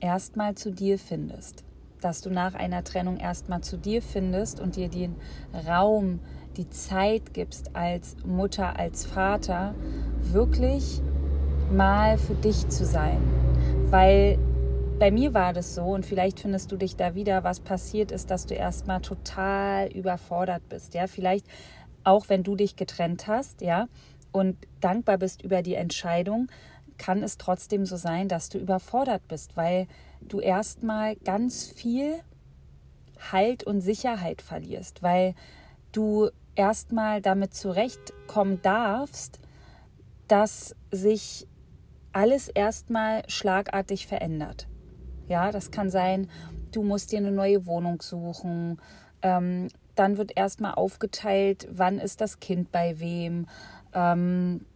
erstmal 0.00 0.54
zu 0.54 0.72
dir 0.72 0.98
findest. 0.98 1.64
Dass 2.00 2.22
du 2.22 2.30
nach 2.30 2.54
einer 2.54 2.82
Trennung 2.82 3.18
erstmal 3.18 3.60
zu 3.60 3.76
dir 3.76 4.00
findest 4.00 4.58
und 4.58 4.76
dir 4.76 4.88
den 4.88 5.16
Raum 5.66 6.20
die 6.56 6.68
Zeit 6.70 7.34
gibst 7.34 7.74
als 7.74 8.16
Mutter, 8.24 8.78
als 8.78 9.04
Vater, 9.04 9.74
wirklich 10.20 11.00
mal 11.72 12.18
für 12.18 12.34
dich 12.34 12.68
zu 12.68 12.84
sein. 12.84 13.20
Weil 13.90 14.38
bei 14.98 15.10
mir 15.10 15.34
war 15.34 15.52
das 15.52 15.74
so 15.74 15.82
und 15.82 16.06
vielleicht 16.06 16.40
findest 16.40 16.70
du 16.70 16.76
dich 16.76 16.96
da 16.96 17.14
wieder, 17.14 17.42
was 17.44 17.60
passiert 17.60 18.12
ist, 18.12 18.30
dass 18.30 18.46
du 18.46 18.54
erstmal 18.54 19.00
total 19.00 19.88
überfordert 19.88 20.68
bist. 20.68 20.94
Ja, 20.94 21.06
vielleicht 21.06 21.46
auch 22.04 22.28
wenn 22.28 22.42
du 22.42 22.56
dich 22.56 22.76
getrennt 22.76 23.26
hast, 23.26 23.62
ja, 23.62 23.88
und 24.32 24.56
dankbar 24.80 25.18
bist 25.18 25.42
über 25.42 25.62
die 25.62 25.74
Entscheidung, 25.74 26.48
kann 26.98 27.22
es 27.22 27.36
trotzdem 27.36 27.84
so 27.86 27.96
sein, 27.96 28.28
dass 28.28 28.48
du 28.48 28.58
überfordert 28.58 29.26
bist, 29.28 29.56
weil 29.56 29.86
du 30.20 30.40
erstmal 30.40 31.16
ganz 31.16 31.66
viel 31.66 32.20
Halt 33.30 33.64
und 33.64 33.80
Sicherheit 33.80 34.42
verlierst, 34.42 35.02
weil 35.02 35.34
du 35.92 36.30
erstmal 36.54 37.20
damit 37.20 37.54
zurechtkommen 37.54 38.60
darfst, 38.62 39.40
dass 40.28 40.74
sich 40.90 41.46
alles 42.12 42.48
erstmal 42.48 43.22
schlagartig 43.28 44.06
verändert. 44.06 44.68
Ja, 45.28 45.50
das 45.50 45.70
kann 45.70 45.90
sein, 45.90 46.28
du 46.72 46.82
musst 46.82 47.12
dir 47.12 47.18
eine 47.18 47.32
neue 47.32 47.66
Wohnung 47.66 48.02
suchen. 48.02 48.80
Ähm, 49.22 49.68
dann 49.94 50.16
wird 50.16 50.36
erstmal 50.36 50.74
aufgeteilt, 50.74 51.68
wann 51.70 51.98
ist 51.98 52.20
das 52.20 52.40
Kind 52.40 52.72
bei 52.72 52.98
wem. 52.98 53.46
Ähm, 53.94 54.66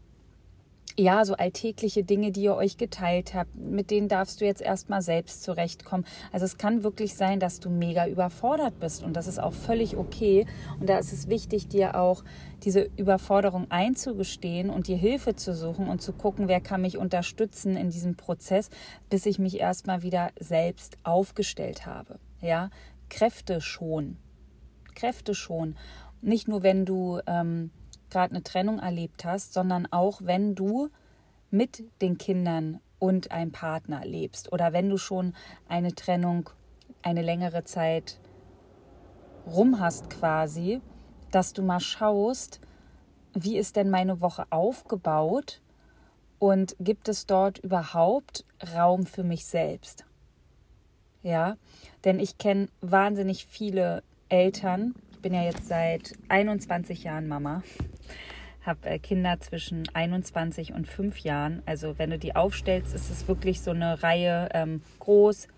ja, 0.99 1.25
so 1.25 1.35
alltägliche 1.35 2.05
Dinge, 2.05 2.33
die 2.33 2.43
ihr 2.43 2.55
euch 2.55 2.79
geteilt 2.79 3.35
habt, 3.35 3.55
mit 3.55 3.91
denen 3.91 4.09
darfst 4.09 4.41
du 4.41 4.47
jetzt 4.47 4.63
erstmal 4.63 5.03
selbst 5.03 5.43
zurechtkommen. 5.43 6.07
Also 6.33 6.47
es 6.47 6.57
kann 6.57 6.85
wirklich 6.85 7.15
sein, 7.15 7.39
dass 7.39 7.61
du 7.61 7.69
mega 7.69 8.07
überfordert 8.07 8.81
bist 8.81 9.03
und 9.03 9.15
das 9.15 9.27
ist 9.27 9.39
auch 9.39 9.53
völlig 9.53 9.97
okay. 9.97 10.47
Und 10.81 10.89
da 10.89 10.99
ist 10.99 11.13
es 11.13 11.29
wichtig, 11.29 11.69
dir 11.69 12.01
auch 12.01 12.25
diese 12.65 12.89
Überforderung 12.97 13.71
einzugestehen 13.71 14.71
und 14.71 14.89
dir 14.89 14.97
Hilfe 14.97 15.37
zu 15.37 15.55
suchen 15.55 15.89
und 15.89 16.01
zu 16.01 16.15
gucken, 16.15 16.49
wer 16.49 16.61
kann 16.61 16.81
mich 16.81 16.97
unterstützen 16.97 17.77
in 17.77 17.91
diesem 17.91 18.17
Prozess, 18.17 18.71
bis 19.11 19.27
ich 19.27 19.39
mich 19.39 19.61
erstmal 19.61 20.03
wieder 20.03 20.31
selbst 20.41 20.97
aufgestellt 21.03 21.85
habe. 21.85 22.19
Ja, 22.41 22.71
Kräfte 23.11 23.61
schon. 23.61 24.17
Kräfte 24.95 25.35
schon. 25.35 25.77
Nicht 26.23 26.49
nur, 26.49 26.63
wenn 26.63 26.87
du 26.87 27.21
ähm, 27.27 27.71
gerade 28.11 28.35
eine 28.35 28.43
Trennung 28.43 28.79
erlebt 28.79 29.25
hast, 29.25 29.53
sondern 29.53 29.87
auch 29.91 30.21
wenn 30.23 30.55
du 30.55 30.91
mit 31.51 31.85
den 32.01 32.19
Kindern 32.19 32.81
und 32.99 33.31
einem 33.31 33.53
Partner 33.53 34.05
lebst 34.05 34.53
oder 34.53 34.73
wenn 34.73 34.89
du 34.89 34.99
schon 34.99 35.35
eine 35.69 35.95
Trennung 35.95 36.51
eine 37.03 37.23
längere 37.23 37.65
Zeit 37.65 38.19
rum 39.47 39.81
hast 39.81 40.11
quasi, 40.11 40.81
dass 41.31 41.53
du 41.53 41.63
mal 41.63 41.81
schaust, 41.81 42.61
wie 43.35 43.59
ist 43.59 43.77
denn 43.77 43.91
meine 43.91 44.21
Woche 44.21 44.47
aufgebaut 44.51 45.61
und 46.39 46.77
gibt 46.81 47.09
es 47.09 47.27
dort 47.27 47.59
überhaupt 47.59 48.45
Raum 48.75 49.07
für 49.07 49.25
mich 49.25 49.45
selbst? 49.47 50.05
Ja, 51.23 51.57
denn 52.05 52.21
ich 52.21 52.39
kenne 52.39 52.69
wahnsinnig 52.81 53.47
viele 53.47 54.03
Eltern, 54.29 54.95
bin 55.23 55.35
ja 55.35 55.43
jetzt 55.43 55.67
seit 55.67 56.13
21 56.29 57.05
Jahren 57.05 57.27
Mama, 57.29 57.63
habe 58.65 58.89
äh, 58.89 58.99
Kinder 58.99 59.39
zwischen 59.41 59.89
21 59.95 60.73
und 60.73 60.87
5 60.89 61.19
Jahren. 61.21 61.63
Also 61.67 61.99
wenn 61.99 62.11
du 62.11 62.19
die 62.19 62.35
aufstellst, 62.35 62.95
ist 62.95 63.11
es 63.11 63.29
wirklich 63.29 63.61
so 63.61 63.71
eine 63.71 64.03
Reihe 64.03 64.49
ähm, 64.53 64.83
groß, 64.99 65.49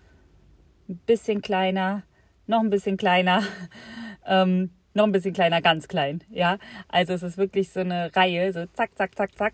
ein 0.87 0.97
bisschen 1.05 1.41
kleiner, 1.41 2.03
noch 2.47 2.59
ein 2.59 2.69
bisschen 2.69 2.97
kleiner, 2.97 3.43
ähm, 4.25 4.69
noch 4.93 5.05
ein 5.05 5.11
bisschen 5.11 5.33
kleiner, 5.33 5.61
ganz 5.61 5.87
klein. 5.87 6.23
Ja, 6.29 6.57
also 6.87 7.13
es 7.13 7.23
ist 7.23 7.37
wirklich 7.37 7.69
so 7.69 7.79
eine 7.79 8.15
Reihe, 8.15 8.51
so 8.53 8.65
zack, 8.73 8.91
zack, 8.95 9.15
zack, 9.15 9.35
zack. 9.37 9.53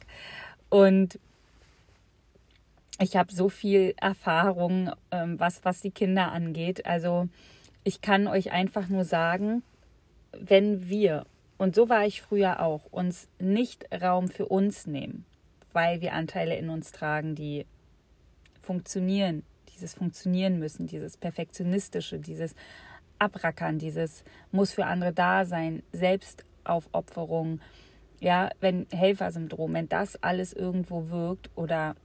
Und 0.69 1.19
ich 2.99 3.15
habe 3.17 3.33
so 3.33 3.49
viel 3.49 3.93
Erfahrung, 3.97 4.91
ähm, 5.11 5.39
was, 5.39 5.63
was 5.65 5.81
die 5.81 5.91
Kinder 5.91 6.31
angeht. 6.31 6.85
Also 6.85 7.27
ich 7.83 8.01
kann 8.01 8.27
euch 8.27 8.51
einfach 8.51 8.87
nur 8.87 9.03
sagen, 9.03 9.63
wenn 10.31 10.89
wir, 10.89 11.25
und 11.57 11.75
so 11.75 11.89
war 11.89 12.05
ich 12.05 12.21
früher 12.21 12.61
auch, 12.61 12.85
uns 12.91 13.27
nicht 13.39 13.85
Raum 13.93 14.27
für 14.27 14.47
uns 14.47 14.87
nehmen, 14.87 15.25
weil 15.73 16.01
wir 16.01 16.13
Anteile 16.13 16.55
in 16.57 16.69
uns 16.69 16.91
tragen, 16.91 17.35
die 17.35 17.65
funktionieren, 18.59 19.43
dieses 19.73 19.93
Funktionieren 19.93 20.59
müssen, 20.59 20.87
dieses 20.87 21.17
Perfektionistische, 21.17 22.19
dieses 22.19 22.55
Abrackern, 23.19 23.79
dieses 23.79 24.23
muss 24.51 24.73
für 24.73 24.85
andere 24.85 25.13
da 25.13 25.45
sein, 25.45 25.83
Selbstaufopferung, 25.93 27.61
ja, 28.19 28.49
wenn 28.59 28.87
Helfersyndrom, 28.91 29.73
wenn 29.73 29.89
das 29.89 30.21
alles 30.21 30.51
irgendwo 30.53 31.09
wirkt 31.09 31.49
oder 31.55 31.95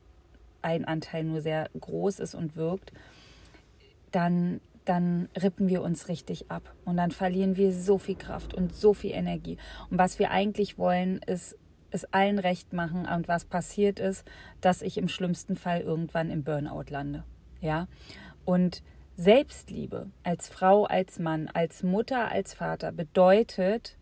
ein 0.63 0.85
Anteil 0.85 1.25
nur 1.25 1.41
sehr 1.41 1.71
groß 1.79 2.21
ist 2.21 2.35
und 2.35 2.57
wirkt, 2.57 2.93
dann 4.13 4.61
dann 4.85 5.29
rippen 5.41 5.69
wir 5.69 5.83
uns 5.83 6.09
richtig 6.09 6.51
ab 6.51 6.75
und 6.85 6.97
dann 6.97 7.11
verlieren 7.11 7.57
wir 7.57 7.73
so 7.73 7.99
viel 7.99 8.17
Kraft 8.17 8.55
und 8.55 8.75
so 8.75 8.95
viel 8.95 9.13
Energie. 9.13 9.59
Und 9.91 9.99
was 9.99 10.19
wir 10.19 10.31
eigentlich 10.31 10.79
wollen, 10.79 11.19
ist 11.27 11.57
es 11.91 12.05
allen 12.13 12.39
recht 12.39 12.73
machen 12.73 13.07
und 13.07 13.29
was 13.29 13.45
passiert 13.45 13.99
ist, 13.99 14.25
dass 14.61 14.83
ich 14.83 14.97
im 14.97 15.09
schlimmsten 15.09 15.57
Fall 15.57 15.81
irgendwann 15.81 16.31
im 16.31 16.45
Burnout 16.45 16.85
lande. 16.91 17.25
Ja? 17.61 17.89
Und 18.45 18.83
Selbstliebe 19.17 20.11
als 20.23 20.49
Frau, 20.49 20.85
als 20.85 21.19
Mann, 21.19 21.49
als 21.49 21.83
Mutter, 21.83 22.31
als 22.31 22.55
Vater 22.55 22.93
bedeutet, 22.93 23.99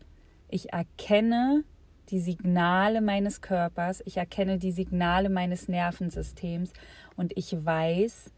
ich 0.47 0.71
erkenne 0.71 1.63
die 2.09 2.19
Signale 2.19 3.01
meines 3.01 3.41
Körpers, 3.41 4.01
ich 4.05 4.17
erkenne 4.17 4.57
die 4.57 4.71
Signale 4.71 5.29
meines 5.29 5.67
Nervensystems 5.67 6.71
und 7.15 7.37
ich 7.37 7.53
weiß, 7.53 8.31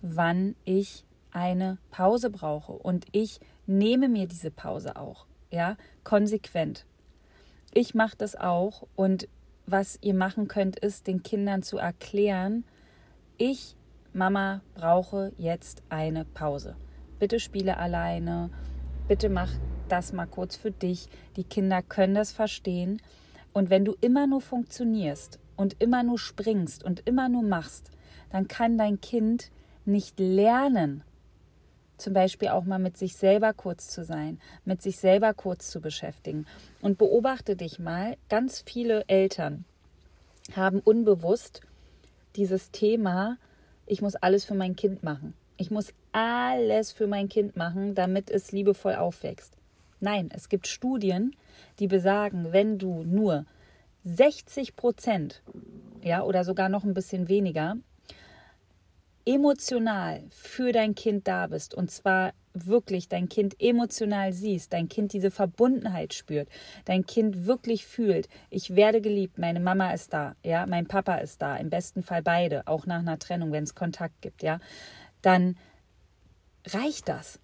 wann 0.00 0.56
ich 0.64 1.04
eine 1.32 1.78
Pause 1.90 2.30
brauche 2.30 2.72
und 2.72 3.06
ich 3.12 3.40
nehme 3.66 4.08
mir 4.08 4.26
diese 4.26 4.50
Pause 4.50 4.96
auch, 4.96 5.26
ja, 5.50 5.76
konsequent. 6.04 6.86
Ich 7.74 7.94
mache 7.94 8.16
das 8.16 8.36
auch 8.36 8.86
und 8.96 9.28
was 9.66 9.98
ihr 10.02 10.14
machen 10.14 10.48
könnt, 10.48 10.78
ist 10.78 11.06
den 11.06 11.22
Kindern 11.22 11.62
zu 11.62 11.78
erklären, 11.78 12.64
ich, 13.38 13.76
Mama, 14.12 14.60
brauche 14.74 15.32
jetzt 15.38 15.82
eine 15.88 16.24
Pause. 16.24 16.76
Bitte 17.18 17.40
spiele 17.40 17.76
alleine, 17.78 18.50
bitte 19.08 19.28
mach 19.28 19.50
das 19.88 20.12
mal 20.12 20.26
kurz 20.26 20.56
für 20.56 20.70
dich. 20.70 21.08
Die 21.36 21.44
Kinder 21.44 21.82
können 21.82 22.14
das 22.14 22.32
verstehen. 22.32 23.00
Und 23.52 23.70
wenn 23.70 23.84
du 23.84 23.94
immer 24.00 24.26
nur 24.26 24.40
funktionierst 24.40 25.38
und 25.56 25.76
immer 25.80 26.02
nur 26.02 26.18
springst 26.18 26.82
und 26.82 27.06
immer 27.06 27.28
nur 27.28 27.42
machst, 27.42 27.90
dann 28.30 28.48
kann 28.48 28.78
dein 28.78 29.00
Kind 29.00 29.50
nicht 29.84 30.18
lernen, 30.18 31.04
zum 31.96 32.12
Beispiel 32.12 32.48
auch 32.48 32.64
mal 32.64 32.78
mit 32.78 32.96
sich 32.96 33.16
selber 33.16 33.52
kurz 33.52 33.88
zu 33.88 34.04
sein, 34.04 34.40
mit 34.64 34.82
sich 34.82 34.98
selber 34.98 35.34
kurz 35.34 35.70
zu 35.70 35.80
beschäftigen. 35.80 36.46
Und 36.80 36.98
beobachte 36.98 37.56
dich 37.56 37.78
mal, 37.78 38.16
ganz 38.28 38.62
viele 38.66 39.04
Eltern 39.08 39.64
haben 40.54 40.80
unbewusst 40.80 41.60
dieses 42.36 42.70
Thema, 42.70 43.38
ich 43.86 44.02
muss 44.02 44.16
alles 44.16 44.44
für 44.44 44.54
mein 44.54 44.76
Kind 44.76 45.02
machen. 45.02 45.34
Ich 45.56 45.70
muss 45.70 45.92
alles 46.12 46.92
für 46.92 47.06
mein 47.06 47.28
Kind 47.28 47.56
machen, 47.56 47.94
damit 47.94 48.30
es 48.30 48.52
liebevoll 48.52 48.94
aufwächst. 48.94 49.56
Nein, 50.00 50.30
es 50.34 50.48
gibt 50.48 50.66
Studien, 50.66 51.36
die 51.78 51.86
besagen, 51.86 52.52
wenn 52.52 52.78
du 52.78 53.04
nur 53.04 53.46
60 54.04 54.74
Prozent, 54.74 55.42
ja, 56.02 56.22
oder 56.24 56.42
sogar 56.42 56.68
noch 56.68 56.82
ein 56.82 56.94
bisschen 56.94 57.28
weniger 57.28 57.76
emotional 59.24 60.24
für 60.30 60.72
dein 60.72 60.94
Kind 60.94 61.28
da 61.28 61.46
bist 61.46 61.74
und 61.74 61.90
zwar 61.90 62.32
wirklich 62.54 63.08
dein 63.08 63.28
Kind 63.28 63.56
emotional 63.60 64.32
siehst, 64.32 64.72
dein 64.72 64.88
Kind 64.88 65.12
diese 65.12 65.30
Verbundenheit 65.30 66.14
spürt, 66.14 66.48
dein 66.84 67.06
Kind 67.06 67.46
wirklich 67.46 67.86
fühlt, 67.86 68.28
ich 68.50 68.76
werde 68.76 69.00
geliebt, 69.00 69.38
meine 69.38 69.60
Mama 69.60 69.92
ist 69.92 70.12
da, 70.12 70.34
ja, 70.44 70.66
mein 70.66 70.86
Papa 70.86 71.16
ist 71.16 71.40
da, 71.40 71.56
im 71.56 71.70
besten 71.70 72.02
Fall 72.02 72.22
beide, 72.22 72.66
auch 72.66 72.86
nach 72.86 72.98
einer 72.98 73.18
Trennung, 73.18 73.52
wenn 73.52 73.64
es 73.64 73.74
Kontakt 73.74 74.20
gibt, 74.20 74.42
ja, 74.42 74.60
dann 75.22 75.56
reicht 76.66 77.08
das. 77.08 77.40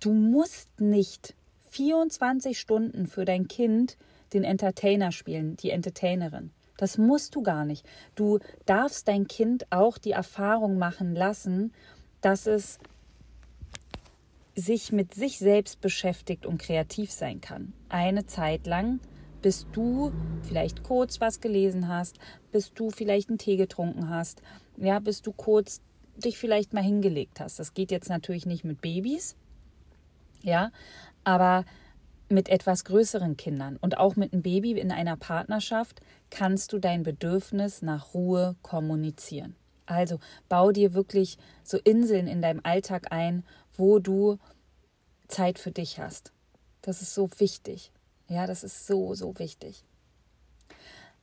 Du 0.00 0.12
musst 0.12 0.80
nicht 0.80 1.34
24 1.70 2.58
Stunden 2.58 3.06
für 3.06 3.24
dein 3.24 3.48
Kind 3.48 3.96
den 4.32 4.44
Entertainer 4.44 5.12
spielen, 5.12 5.56
die 5.56 5.70
Entertainerin. 5.70 6.50
Das 6.82 6.98
musst 6.98 7.36
du 7.36 7.44
gar 7.44 7.64
nicht. 7.64 7.86
Du 8.16 8.40
darfst 8.66 9.06
dein 9.06 9.28
Kind 9.28 9.70
auch 9.70 9.98
die 9.98 10.10
Erfahrung 10.10 10.78
machen 10.78 11.14
lassen, 11.14 11.72
dass 12.22 12.48
es 12.48 12.80
sich 14.56 14.90
mit 14.90 15.14
sich 15.14 15.38
selbst 15.38 15.80
beschäftigt 15.80 16.44
und 16.44 16.60
kreativ 16.60 17.12
sein 17.12 17.40
kann. 17.40 17.72
Eine 17.88 18.26
Zeit 18.26 18.66
lang, 18.66 18.98
bis 19.42 19.68
du 19.70 20.10
vielleicht 20.42 20.82
kurz 20.82 21.20
was 21.20 21.40
gelesen 21.40 21.86
hast, 21.86 22.18
bis 22.50 22.74
du 22.74 22.90
vielleicht 22.90 23.28
einen 23.28 23.38
Tee 23.38 23.56
getrunken 23.56 24.10
hast, 24.10 24.42
ja, 24.76 24.98
bis 24.98 25.22
du 25.22 25.30
kurz 25.30 25.82
dich 26.16 26.36
vielleicht 26.36 26.72
mal 26.72 26.82
hingelegt 26.82 27.38
hast. 27.38 27.60
Das 27.60 27.74
geht 27.74 27.92
jetzt 27.92 28.08
natürlich 28.08 28.44
nicht 28.44 28.64
mit 28.64 28.80
Babys, 28.80 29.36
ja, 30.42 30.72
aber 31.22 31.64
mit 32.32 32.48
etwas 32.48 32.84
größeren 32.84 33.36
Kindern 33.36 33.76
und 33.76 33.98
auch 33.98 34.16
mit 34.16 34.32
einem 34.32 34.42
Baby 34.42 34.72
in 34.72 34.90
einer 34.90 35.16
Partnerschaft 35.16 36.00
kannst 36.30 36.72
du 36.72 36.78
dein 36.78 37.02
Bedürfnis 37.02 37.82
nach 37.82 38.14
Ruhe 38.14 38.56
kommunizieren. 38.62 39.54
Also 39.86 40.18
bau 40.48 40.72
dir 40.72 40.94
wirklich 40.94 41.38
so 41.62 41.78
Inseln 41.78 42.26
in 42.26 42.42
deinem 42.42 42.60
Alltag 42.62 43.12
ein, 43.12 43.44
wo 43.76 43.98
du 43.98 44.38
Zeit 45.28 45.58
für 45.58 45.70
dich 45.70 45.98
hast. 45.98 46.32
Das 46.82 47.02
ist 47.02 47.14
so 47.14 47.28
wichtig. 47.38 47.92
Ja, 48.28 48.46
das 48.46 48.64
ist 48.64 48.86
so, 48.86 49.14
so 49.14 49.38
wichtig. 49.38 49.84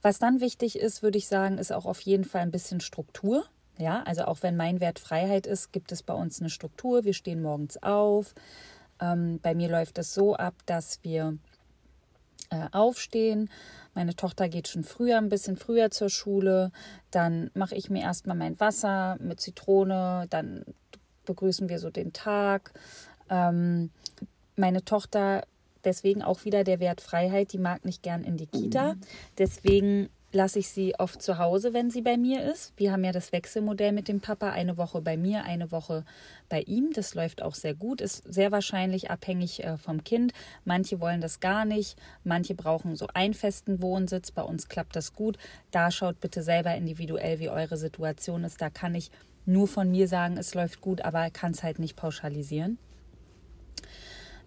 Was 0.01 0.19
dann 0.19 0.39
wichtig 0.39 0.79
ist, 0.79 1.03
würde 1.03 1.17
ich 1.17 1.27
sagen, 1.27 1.57
ist 1.57 1.73
auch 1.73 1.85
auf 1.85 2.01
jeden 2.01 2.23
Fall 2.23 2.41
ein 2.41 2.51
bisschen 2.51 2.79
Struktur. 2.79 3.45
Ja, 3.77 4.03
also 4.03 4.25
auch 4.25 4.43
wenn 4.43 4.57
mein 4.57 4.79
Wert 4.79 4.99
Freiheit 4.99 5.47
ist, 5.47 5.71
gibt 5.71 5.91
es 5.91 6.03
bei 6.03 6.13
uns 6.13 6.39
eine 6.39 6.49
Struktur. 6.49 7.05
Wir 7.05 7.13
stehen 7.13 7.41
morgens 7.41 7.81
auf, 7.81 8.33
ähm, 8.99 9.39
bei 9.41 9.55
mir 9.55 9.69
läuft 9.69 9.97
es 9.97 10.13
so 10.13 10.35
ab, 10.35 10.55
dass 10.65 10.99
wir 11.03 11.37
äh, 12.49 12.67
aufstehen. 12.71 13.49
Meine 13.93 14.15
Tochter 14.15 14.49
geht 14.49 14.67
schon 14.67 14.83
früher, 14.83 15.17
ein 15.17 15.29
bisschen 15.29 15.57
früher 15.57 15.91
zur 15.91 16.09
Schule. 16.09 16.71
Dann 17.11 17.51
mache 17.53 17.75
ich 17.75 17.89
mir 17.89 18.01
erstmal 18.01 18.35
mein 18.35 18.59
Wasser 18.59 19.17
mit 19.19 19.39
Zitrone. 19.39 20.25
Dann 20.29 20.63
begrüßen 21.25 21.69
wir 21.69 21.79
so 21.79 21.89
den 21.89 22.13
Tag. 22.13 22.73
Ähm, 23.29 23.91
meine 24.55 24.83
Tochter, 24.83 25.43
deswegen 25.83 26.21
auch 26.21 26.45
wieder 26.45 26.63
der 26.63 26.79
Wert 26.79 27.01
Freiheit, 27.01 27.53
die 27.53 27.59
mag 27.59 27.85
nicht 27.85 28.03
gern 28.03 28.23
in 28.23 28.37
die 28.37 28.47
Kita. 28.47 28.95
Deswegen 29.37 30.09
lasse 30.31 30.59
ich 30.59 30.69
sie 30.69 30.93
oft 30.99 31.21
zu 31.21 31.37
Hause, 31.37 31.73
wenn 31.73 31.89
sie 31.89 32.01
bei 32.01 32.17
mir 32.17 32.43
ist. 32.43 32.73
Wir 32.77 32.91
haben 32.91 33.03
ja 33.03 33.11
das 33.11 33.31
Wechselmodell 33.31 33.91
mit 33.91 34.07
dem 34.07 34.21
Papa, 34.21 34.51
eine 34.51 34.77
Woche 34.77 35.01
bei 35.01 35.17
mir, 35.17 35.43
eine 35.43 35.71
Woche 35.71 36.05
bei 36.49 36.61
ihm. 36.61 36.91
Das 36.93 37.15
läuft 37.15 37.41
auch 37.41 37.55
sehr 37.55 37.73
gut, 37.73 38.01
ist 38.01 38.31
sehr 38.31 38.51
wahrscheinlich 38.51 39.09
abhängig 39.09 39.63
äh, 39.63 39.77
vom 39.77 40.03
Kind. 40.03 40.33
Manche 40.65 40.99
wollen 40.99 41.21
das 41.21 41.39
gar 41.39 41.65
nicht, 41.65 41.97
manche 42.23 42.55
brauchen 42.55 42.95
so 42.95 43.07
einen 43.13 43.33
festen 43.33 43.81
Wohnsitz. 43.81 44.31
Bei 44.31 44.43
uns 44.43 44.67
klappt 44.67 44.95
das 44.95 45.13
gut. 45.13 45.37
Da 45.71 45.91
schaut 45.91 46.19
bitte 46.19 46.43
selber 46.43 46.75
individuell, 46.75 47.39
wie 47.39 47.49
eure 47.49 47.77
Situation 47.77 48.43
ist. 48.43 48.61
Da 48.61 48.69
kann 48.69 48.95
ich 48.95 49.11
nur 49.45 49.67
von 49.67 49.89
mir 49.89 50.07
sagen, 50.07 50.37
es 50.37 50.53
läuft 50.53 50.81
gut, 50.81 51.01
aber 51.01 51.29
kann 51.31 51.51
es 51.51 51.63
halt 51.63 51.79
nicht 51.79 51.95
pauschalisieren. 51.95 52.77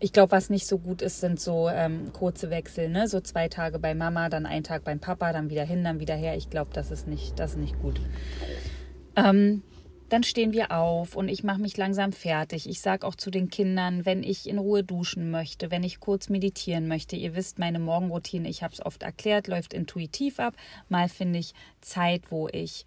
Ich 0.02 0.12
glaube, 0.12 0.32
was 0.32 0.50
nicht 0.50 0.66
so 0.66 0.78
gut 0.78 1.00
ist, 1.00 1.20
sind 1.20 1.38
so 1.38 1.68
ähm, 1.68 2.12
kurze 2.12 2.50
Wechsel, 2.50 2.88
ne? 2.88 3.06
So 3.06 3.20
zwei 3.20 3.48
Tage 3.48 3.78
bei 3.78 3.94
Mama, 3.94 4.28
dann 4.28 4.46
ein 4.46 4.64
Tag 4.64 4.82
beim 4.82 4.98
Papa, 4.98 5.32
dann 5.32 5.48
wieder 5.48 5.62
hin, 5.62 5.84
dann 5.84 6.00
wieder 6.00 6.16
her. 6.16 6.36
Ich 6.36 6.50
glaube, 6.50 6.70
das 6.72 6.90
ist 6.90 7.06
nicht, 7.06 7.38
das 7.38 7.52
ist 7.52 7.58
nicht 7.58 7.80
gut. 7.80 8.00
Ähm, 9.14 9.62
dann 10.08 10.24
stehen 10.24 10.52
wir 10.52 10.72
auf 10.72 11.14
und 11.14 11.28
ich 11.28 11.44
mache 11.44 11.60
mich 11.60 11.76
langsam 11.76 12.12
fertig. 12.12 12.68
Ich 12.68 12.80
sage 12.80 13.06
auch 13.06 13.14
zu 13.14 13.30
den 13.30 13.48
Kindern, 13.48 14.04
wenn 14.04 14.24
ich 14.24 14.48
in 14.48 14.58
Ruhe 14.58 14.82
duschen 14.82 15.30
möchte, 15.30 15.70
wenn 15.70 15.84
ich 15.84 16.00
kurz 16.00 16.28
meditieren 16.28 16.88
möchte. 16.88 17.14
Ihr 17.14 17.36
wisst, 17.36 17.60
meine 17.60 17.78
Morgenroutine, 17.78 18.48
ich 18.48 18.64
habe 18.64 18.74
es 18.74 18.84
oft 18.84 19.04
erklärt, 19.04 19.46
läuft 19.46 19.72
intuitiv 19.72 20.40
ab. 20.40 20.56
Mal 20.88 21.08
finde 21.08 21.38
ich 21.38 21.54
Zeit, 21.80 22.32
wo 22.32 22.48
ich 22.48 22.84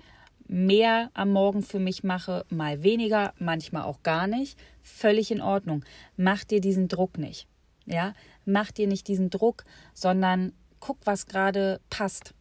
mehr 0.47 1.09
am 1.13 1.31
Morgen 1.31 1.63
für 1.63 1.79
mich 1.79 2.03
mache, 2.03 2.45
mal 2.49 2.83
weniger, 2.83 3.33
manchmal 3.39 3.83
auch 3.83 4.03
gar 4.03 4.27
nicht. 4.27 4.57
Völlig 4.83 5.31
in 5.31 5.41
Ordnung. 5.41 5.83
Mach 6.17 6.43
dir 6.43 6.61
diesen 6.61 6.87
Druck 6.87 7.17
nicht. 7.17 7.47
Ja, 7.85 8.13
mach 8.45 8.71
dir 8.71 8.87
nicht 8.87 9.07
diesen 9.07 9.29
Druck, 9.29 9.63
sondern 9.93 10.53
guck, 10.79 10.97
was 11.05 11.27
gerade 11.27 11.79
passt. 11.89 12.33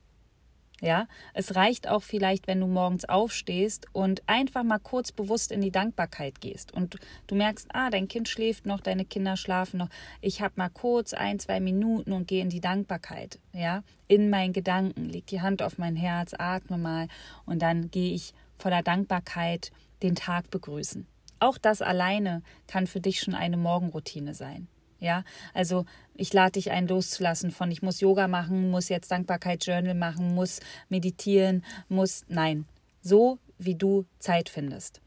Ja, 0.84 1.08
es 1.32 1.56
reicht 1.56 1.88
auch 1.88 2.02
vielleicht, 2.02 2.46
wenn 2.46 2.60
du 2.60 2.66
morgens 2.66 3.06
aufstehst 3.06 3.86
und 3.92 4.22
einfach 4.26 4.64
mal 4.64 4.78
kurz 4.78 5.12
bewusst 5.12 5.50
in 5.50 5.62
die 5.62 5.70
Dankbarkeit 5.70 6.42
gehst 6.42 6.74
und 6.74 6.98
du 7.26 7.34
merkst, 7.34 7.68
ah, 7.72 7.88
dein 7.88 8.06
Kind 8.06 8.28
schläft 8.28 8.66
noch, 8.66 8.82
deine 8.82 9.06
Kinder 9.06 9.38
schlafen 9.38 9.78
noch. 9.78 9.88
Ich 10.20 10.42
habe 10.42 10.52
mal 10.56 10.68
kurz 10.68 11.14
ein, 11.14 11.38
zwei 11.38 11.58
Minuten 11.58 12.12
und 12.12 12.28
gehe 12.28 12.42
in 12.42 12.50
die 12.50 12.60
Dankbarkeit. 12.60 13.38
Ja, 13.54 13.82
in 14.08 14.28
meinen 14.28 14.52
Gedanken, 14.52 15.06
leg 15.06 15.26
die 15.26 15.40
Hand 15.40 15.62
auf 15.62 15.78
mein 15.78 15.96
Herz, 15.96 16.34
atme 16.38 16.76
mal 16.76 17.08
und 17.46 17.62
dann 17.62 17.90
gehe 17.90 18.14
ich 18.14 18.34
voller 18.58 18.82
Dankbarkeit 18.82 19.72
den 20.02 20.14
Tag 20.14 20.50
begrüßen. 20.50 21.06
Auch 21.40 21.56
das 21.56 21.80
alleine 21.80 22.42
kann 22.66 22.86
für 22.86 23.00
dich 23.00 23.20
schon 23.20 23.34
eine 23.34 23.56
Morgenroutine 23.56 24.34
sein. 24.34 24.68
Ja, 25.04 25.22
also 25.52 25.84
ich 26.14 26.32
lade 26.32 26.52
dich 26.52 26.70
ein, 26.70 26.88
loszulassen 26.88 27.50
von 27.50 27.70
ich 27.70 27.82
muss 27.82 28.00
Yoga 28.00 28.26
machen, 28.26 28.70
muss 28.70 28.88
jetzt 28.88 29.10
Dankbarkeitsjournal 29.10 29.94
machen, 29.94 30.34
muss 30.34 30.60
meditieren, 30.88 31.62
muss. 31.88 32.24
Nein, 32.28 32.64
so 33.02 33.38
wie 33.58 33.74
du 33.74 34.06
Zeit 34.18 34.48
findest. 34.48 35.02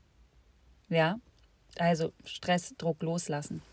Ja, 0.88 1.20
also 1.80 2.13
Stress, 2.25 2.75
Druck 2.77 3.01
loslassen. 3.01 3.63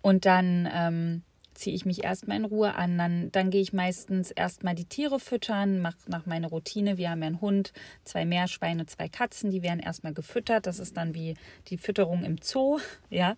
Und 0.00 0.26
dann 0.26 0.68
ähm, 0.72 1.22
ziehe 1.54 1.74
ich 1.74 1.84
mich 1.84 2.04
erstmal 2.04 2.36
in 2.36 2.44
Ruhe 2.44 2.76
an. 2.76 2.96
Dann, 2.96 3.32
dann 3.32 3.50
gehe 3.50 3.62
ich 3.62 3.72
meistens 3.72 4.30
erstmal 4.30 4.76
die 4.76 4.84
Tiere 4.84 5.18
füttern, 5.18 5.80
mache 5.80 5.96
nach 6.06 6.24
meiner 6.24 6.48
Routine. 6.48 6.98
Wir 6.98 7.10
haben 7.10 7.22
ja 7.22 7.26
einen 7.26 7.40
Hund, 7.40 7.72
zwei 8.04 8.24
Meerschweine, 8.24 8.86
zwei 8.86 9.08
Katzen, 9.08 9.50
die 9.50 9.64
werden 9.64 9.80
erstmal 9.80 10.14
gefüttert. 10.14 10.68
Das 10.68 10.78
ist 10.78 10.96
dann 10.96 11.14
wie 11.14 11.34
die 11.66 11.78
Fütterung 11.78 12.22
im 12.22 12.38
Zoo, 12.40 12.78
ja. 13.10 13.36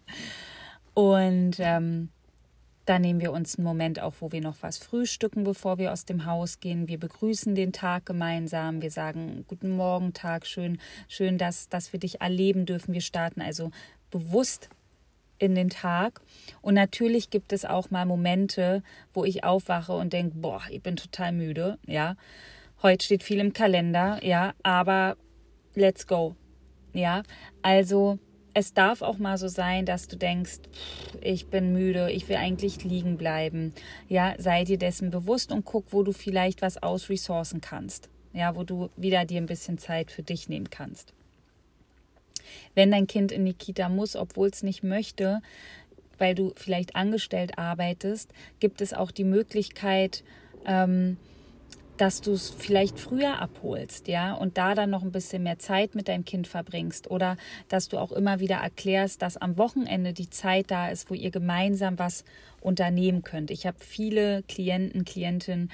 Und 0.97 1.57
ähm, 1.59 2.09
dann 2.87 3.03
nehmen 3.03 3.21
wir 3.21 3.31
uns 3.31 3.59
einen 3.59 3.67
Moment 3.67 4.00
auch, 4.00 4.15
wo 4.21 4.33
wir 4.33 4.41
noch 4.41 4.57
was 4.62 4.79
frühstücken, 4.79 5.45
bevor 5.45 5.76
wir 5.76 5.93
aus 5.93 6.07
dem 6.07 6.25
Haus 6.25 6.59
gehen. 6.59 6.88
Wir 6.88 6.99
begrüßen 6.99 7.55
den 7.55 7.75
Tag 7.75 8.07
gemeinsam. 8.07 8.81
Wir 8.81 8.91
sagen 8.91 9.45
Guten 9.47 9.76
Morgen, 9.76 10.15
Tag, 10.15 10.47
schön, 10.47 10.79
schön, 11.07 11.37
dass, 11.37 11.69
dass 11.69 11.93
wir 11.93 12.00
dich 12.00 12.23
erleben 12.23 12.65
dürfen. 12.65 12.95
Wir 12.95 13.02
starten 13.02 13.43
also 13.43 13.73
bewusst 14.11 14.71
in 15.39 15.54
den 15.54 15.69
Tag. 15.69 16.23
Und 16.63 16.73
natürlich 16.73 17.28
gibt 17.28 17.52
es 17.52 17.67
auch 17.67 17.91
mal 17.91 18.06
Momente, 18.06 18.82
wo 19.13 19.26
ich 19.26 19.45
aufwache 19.45 19.93
und 19.93 20.15
denke, 20.15 20.39
boah, 20.39 20.63
ich 20.71 20.82
bin 20.82 20.97
total 20.97 21.32
müde. 21.32 21.78
Ja, 21.87 22.17
heute 22.82 23.04
steht 23.04 23.23
viel 23.23 23.41
im 23.41 23.52
Kalender. 23.52 24.19
Ja, 24.25 24.54
aber 24.63 25.19
let's 25.75 26.06
go. 26.06 26.37
Ja, 26.95 27.23
also 27.61 28.19
es 28.56 28.73
darf 28.73 29.02
auch 29.02 29.19
mal 29.19 29.36
so 29.36 29.49
sein, 29.49 29.84
dass 29.84 30.08
du 30.08 30.16
denkst, 30.16 30.60
ich 31.21 31.49
bin 31.49 31.75
müde, 31.75 32.10
ich 32.10 32.26
will 32.30 32.36
eigentlich 32.36 32.84
liegen 32.84 33.19
bleiben. 33.19 33.75
Ja, 34.08 34.34
sei 34.38 34.64
dir 34.64 34.78
dessen 34.78 35.10
bewusst 35.10 35.52
und 35.52 35.66
guck, 35.66 35.92
wo 35.92 36.02
du 36.02 36.12
vielleicht 36.12 36.62
was 36.62 36.82
ausresourcen 36.82 37.60
kannst. 37.60 38.08
Ja, 38.32 38.56
wo 38.56 38.64
du 38.64 38.88
wieder 38.97 39.26
dir 39.26 39.42
ein 39.42 39.47
bisschen 39.47 39.76
Zeit 39.76 40.10
für 40.10 40.23
dich 40.23 40.49
nehmen 40.49 40.71
kannst. 40.71 41.12
Wenn 42.75 42.90
dein 42.90 43.06
Kind 43.06 43.30
in 43.30 43.45
die 43.45 43.52
Kita 43.52 43.90
muss, 43.90 44.16
obwohl 44.16 44.49
es 44.49 44.62
nicht 44.62 44.82
möchte, 44.82 45.42
weil 46.16 46.34
du 46.34 46.54
vielleicht 46.56 46.97
angestellt 46.97 47.58
arbeitest, 47.58 48.32
gibt 48.58 48.80
es 48.80 48.95
auch 48.95 49.10
die 49.10 49.25
Möglichkeit, 49.25 50.25
ähm, 50.64 51.19
dass 51.97 52.21
du 52.21 52.32
es 52.32 52.50
vielleicht 52.50 52.99
früher 52.99 53.41
abholst, 53.41 54.09
ja, 54.09 54.35
und 54.35 54.59
da 54.59 54.75
dann 54.75 54.91
noch 54.91 55.02
ein 55.02 55.13
bisschen 55.13 55.43
mehr 55.43 55.59
Zeit 55.59 55.95
mit 55.95 56.09
deinem 56.09 56.25
Kind 56.25 56.47
verbringst 56.47 57.11
oder 57.11 57.37
dass 57.69 57.89
du 57.89 57.99
auch 57.99 58.13
immer 58.13 58.41
wieder 58.41 58.56
erklärst, 58.56 59.23
dass 59.23 59.37
am 59.37 59.56
Wochenende 59.59 60.13
die 60.13 60.30
Zeit 60.30 60.71
da 60.71 60.89
ist, 60.89 61.11
wo 61.11 61.15
ihr 61.15 61.30
gemeinsam 61.30 61.99
was 61.99 62.25
unternehmen 62.61 63.23
könnt. 63.23 63.50
Ich 63.50 63.67
habe 63.67 63.78
viele 63.80 64.43
Klienten, 64.43 65.04
Klientinnen, 65.04 65.71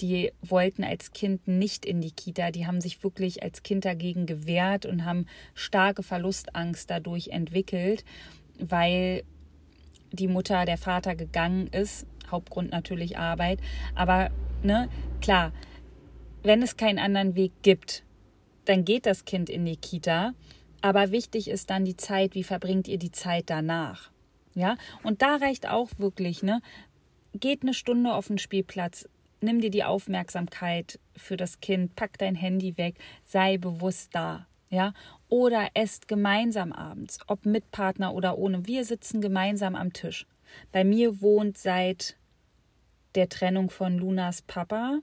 die 0.00 0.32
wollten 0.42 0.84
als 0.84 1.12
Kind 1.12 1.48
nicht 1.48 1.84
in 1.84 2.00
die 2.00 2.12
Kita, 2.12 2.50
die 2.50 2.66
haben 2.66 2.80
sich 2.80 3.02
wirklich 3.02 3.42
als 3.42 3.62
Kind 3.62 3.84
dagegen 3.84 4.26
gewehrt 4.26 4.86
und 4.86 5.04
haben 5.04 5.26
starke 5.54 6.02
Verlustangst 6.02 6.88
dadurch 6.88 7.28
entwickelt, 7.28 8.04
weil 8.58 9.24
die 10.12 10.28
Mutter, 10.28 10.64
der 10.64 10.78
Vater 10.78 11.14
gegangen 11.16 11.66
ist, 11.66 12.06
Hauptgrund 12.30 12.70
natürlich 12.70 13.18
Arbeit, 13.18 13.60
aber 13.94 14.30
ne, 14.62 14.88
klar, 15.20 15.52
wenn 16.42 16.62
es 16.62 16.76
keinen 16.76 16.98
anderen 16.98 17.34
Weg 17.34 17.52
gibt, 17.62 18.04
dann 18.64 18.84
geht 18.84 19.06
das 19.06 19.24
Kind 19.24 19.50
in 19.50 19.64
die 19.64 19.76
Kita. 19.76 20.34
Aber 20.80 21.10
wichtig 21.10 21.48
ist 21.48 21.70
dann 21.70 21.84
die 21.84 21.96
Zeit, 21.96 22.34
wie 22.34 22.44
verbringt 22.44 22.86
ihr 22.86 22.98
die 22.98 23.10
Zeit 23.10 23.50
danach? 23.50 24.10
Ja, 24.54 24.76
und 25.02 25.22
da 25.22 25.36
reicht 25.36 25.68
auch 25.68 25.90
wirklich, 25.98 26.42
ne? 26.42 26.60
Geht 27.32 27.62
eine 27.62 27.74
Stunde 27.74 28.14
auf 28.14 28.28
den 28.28 28.38
Spielplatz, 28.38 29.08
nimm 29.40 29.60
dir 29.60 29.70
die 29.70 29.84
Aufmerksamkeit 29.84 30.98
für 31.16 31.36
das 31.36 31.60
Kind, 31.60 31.96
pack 31.96 32.18
dein 32.18 32.34
Handy 32.34 32.76
weg, 32.76 32.96
sei 33.24 33.58
bewusst 33.58 34.10
da, 34.14 34.46
ja? 34.70 34.92
Oder 35.28 35.68
esst 35.74 36.08
gemeinsam 36.08 36.72
abends, 36.72 37.18
ob 37.26 37.46
mit 37.46 37.70
Partner 37.70 38.14
oder 38.14 38.38
ohne. 38.38 38.66
Wir 38.66 38.84
sitzen 38.84 39.20
gemeinsam 39.20 39.74
am 39.74 39.92
Tisch. 39.92 40.26
Bei 40.72 40.84
mir 40.84 41.20
wohnt 41.20 41.58
seit 41.58 42.16
der 43.14 43.28
Trennung 43.28 43.70
von 43.70 43.98
Lunas 43.98 44.42
Papa 44.42 45.00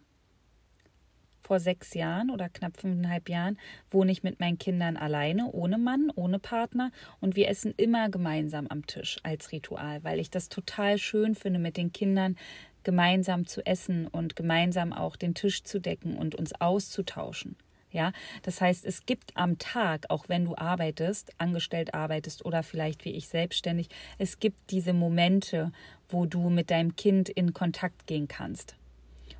vor 1.45 1.59
sechs 1.59 1.93
Jahren 1.93 2.31
oder 2.31 2.49
knapp 2.49 2.77
fünfeinhalb 2.77 3.29
Jahren 3.29 3.59
wohne 3.91 4.11
ich 4.11 4.23
mit 4.23 4.39
meinen 4.39 4.57
Kindern 4.57 4.97
alleine, 4.97 5.51
ohne 5.51 5.77
Mann, 5.77 6.11
ohne 6.15 6.39
Partner 6.39 6.91
und 7.21 7.35
wir 7.35 7.49
essen 7.49 7.73
immer 7.77 8.09
gemeinsam 8.09 8.67
am 8.67 8.85
Tisch 8.87 9.17
als 9.23 9.51
Ritual, 9.51 10.03
weil 10.03 10.19
ich 10.19 10.31
das 10.31 10.49
total 10.49 10.97
schön 10.97 11.35
finde, 11.35 11.59
mit 11.59 11.77
den 11.77 11.91
Kindern 11.91 12.35
gemeinsam 12.83 13.45
zu 13.45 13.65
essen 13.65 14.07
und 14.07 14.35
gemeinsam 14.35 14.93
auch 14.93 15.15
den 15.15 15.33
Tisch 15.33 15.63
zu 15.63 15.79
decken 15.79 16.17
und 16.17 16.35
uns 16.35 16.53
auszutauschen. 16.59 17.55
Ja, 17.91 18.11
das 18.41 18.59
heißt, 18.59 18.85
es 18.85 19.05
gibt 19.05 19.37
am 19.37 19.57
Tag, 19.57 20.07
auch 20.09 20.27
wenn 20.27 20.43
du 20.43 20.57
arbeitest, 20.57 21.31
angestellt 21.37 21.93
arbeitest 21.93 22.43
oder 22.43 22.61
vielleicht 22.61 23.05
wie 23.05 23.11
ich 23.11 23.29
selbstständig, 23.29 23.87
es 24.17 24.39
gibt 24.39 24.71
diese 24.71 24.91
Momente, 24.91 25.71
wo 26.09 26.25
du 26.25 26.49
mit 26.49 26.71
deinem 26.71 26.95
Kind 26.95 27.29
in 27.29 27.53
Kontakt 27.53 28.07
gehen 28.07 28.27
kannst. 28.27 28.75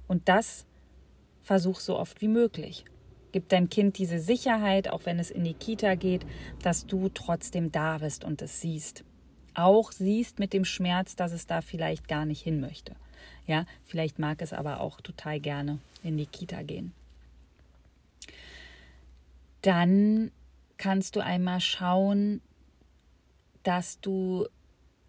Und 0.08 0.28
das 0.30 0.66
versuch 1.44 1.80
so 1.80 1.98
oft 1.98 2.22
wie 2.22 2.28
möglich. 2.28 2.86
Gib 3.32 3.50
deinem 3.50 3.70
Kind 3.70 3.98
diese 3.98 4.20
Sicherheit, 4.20 4.88
auch 4.88 5.06
wenn 5.06 5.20
es 5.20 5.30
in 5.30 5.44
die 5.44 5.54
Kita 5.54 5.96
geht, 5.96 6.26
dass 6.62 6.86
du 6.88 7.10
trotzdem 7.10 7.72
da 7.72 7.98
bist 7.98 8.24
und 8.24 8.42
es 8.42 8.62
siehst. 8.62 9.04
Auch 9.54 9.92
siehst 9.92 10.40
mit 10.40 10.54
dem 10.54 10.66
Schmerz, 10.66 11.16
dass 11.16 11.32
es 11.32 11.46
da 11.46 11.62
vielleicht 11.62 12.08
gar 12.08 12.26
nicht 12.26 12.42
hin 12.42 12.60
möchte. 12.60 12.96
Ja, 13.48 13.66
vielleicht 13.84 14.20
mag 14.20 14.42
es 14.42 14.54
aber 14.54 14.80
auch 14.80 15.02
total 15.02 15.40
gerne 15.40 15.80
in 16.04 16.18
die 16.18 16.26
Kita 16.26 16.62
gehen 16.64 16.94
dann 19.66 20.32
kannst 20.78 21.16
du 21.16 21.22
einmal 21.22 21.60
schauen, 21.60 22.42
dass 23.64 24.00
du 24.00 24.48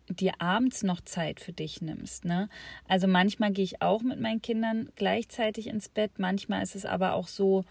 dir 0.08 0.40
abends 0.40 0.82
noch 0.82 1.00
Zeit 1.00 1.40
für 1.40 1.52
dich 1.52 1.82
nimmst. 1.82 2.24
Ne? 2.24 2.48
Also 2.88 3.06
manchmal 3.06 3.52
gehe 3.52 3.64
ich 3.64 3.82
auch 3.82 4.02
mit 4.02 4.20
meinen 4.20 4.42
Kindern 4.42 4.90
gleichzeitig 4.96 5.66
ins 5.66 5.88
Bett, 5.88 6.12
manchmal 6.18 6.62
ist 6.62 6.76
es 6.76 6.84
aber 6.84 7.14
auch 7.14 7.28
so, 7.28 7.64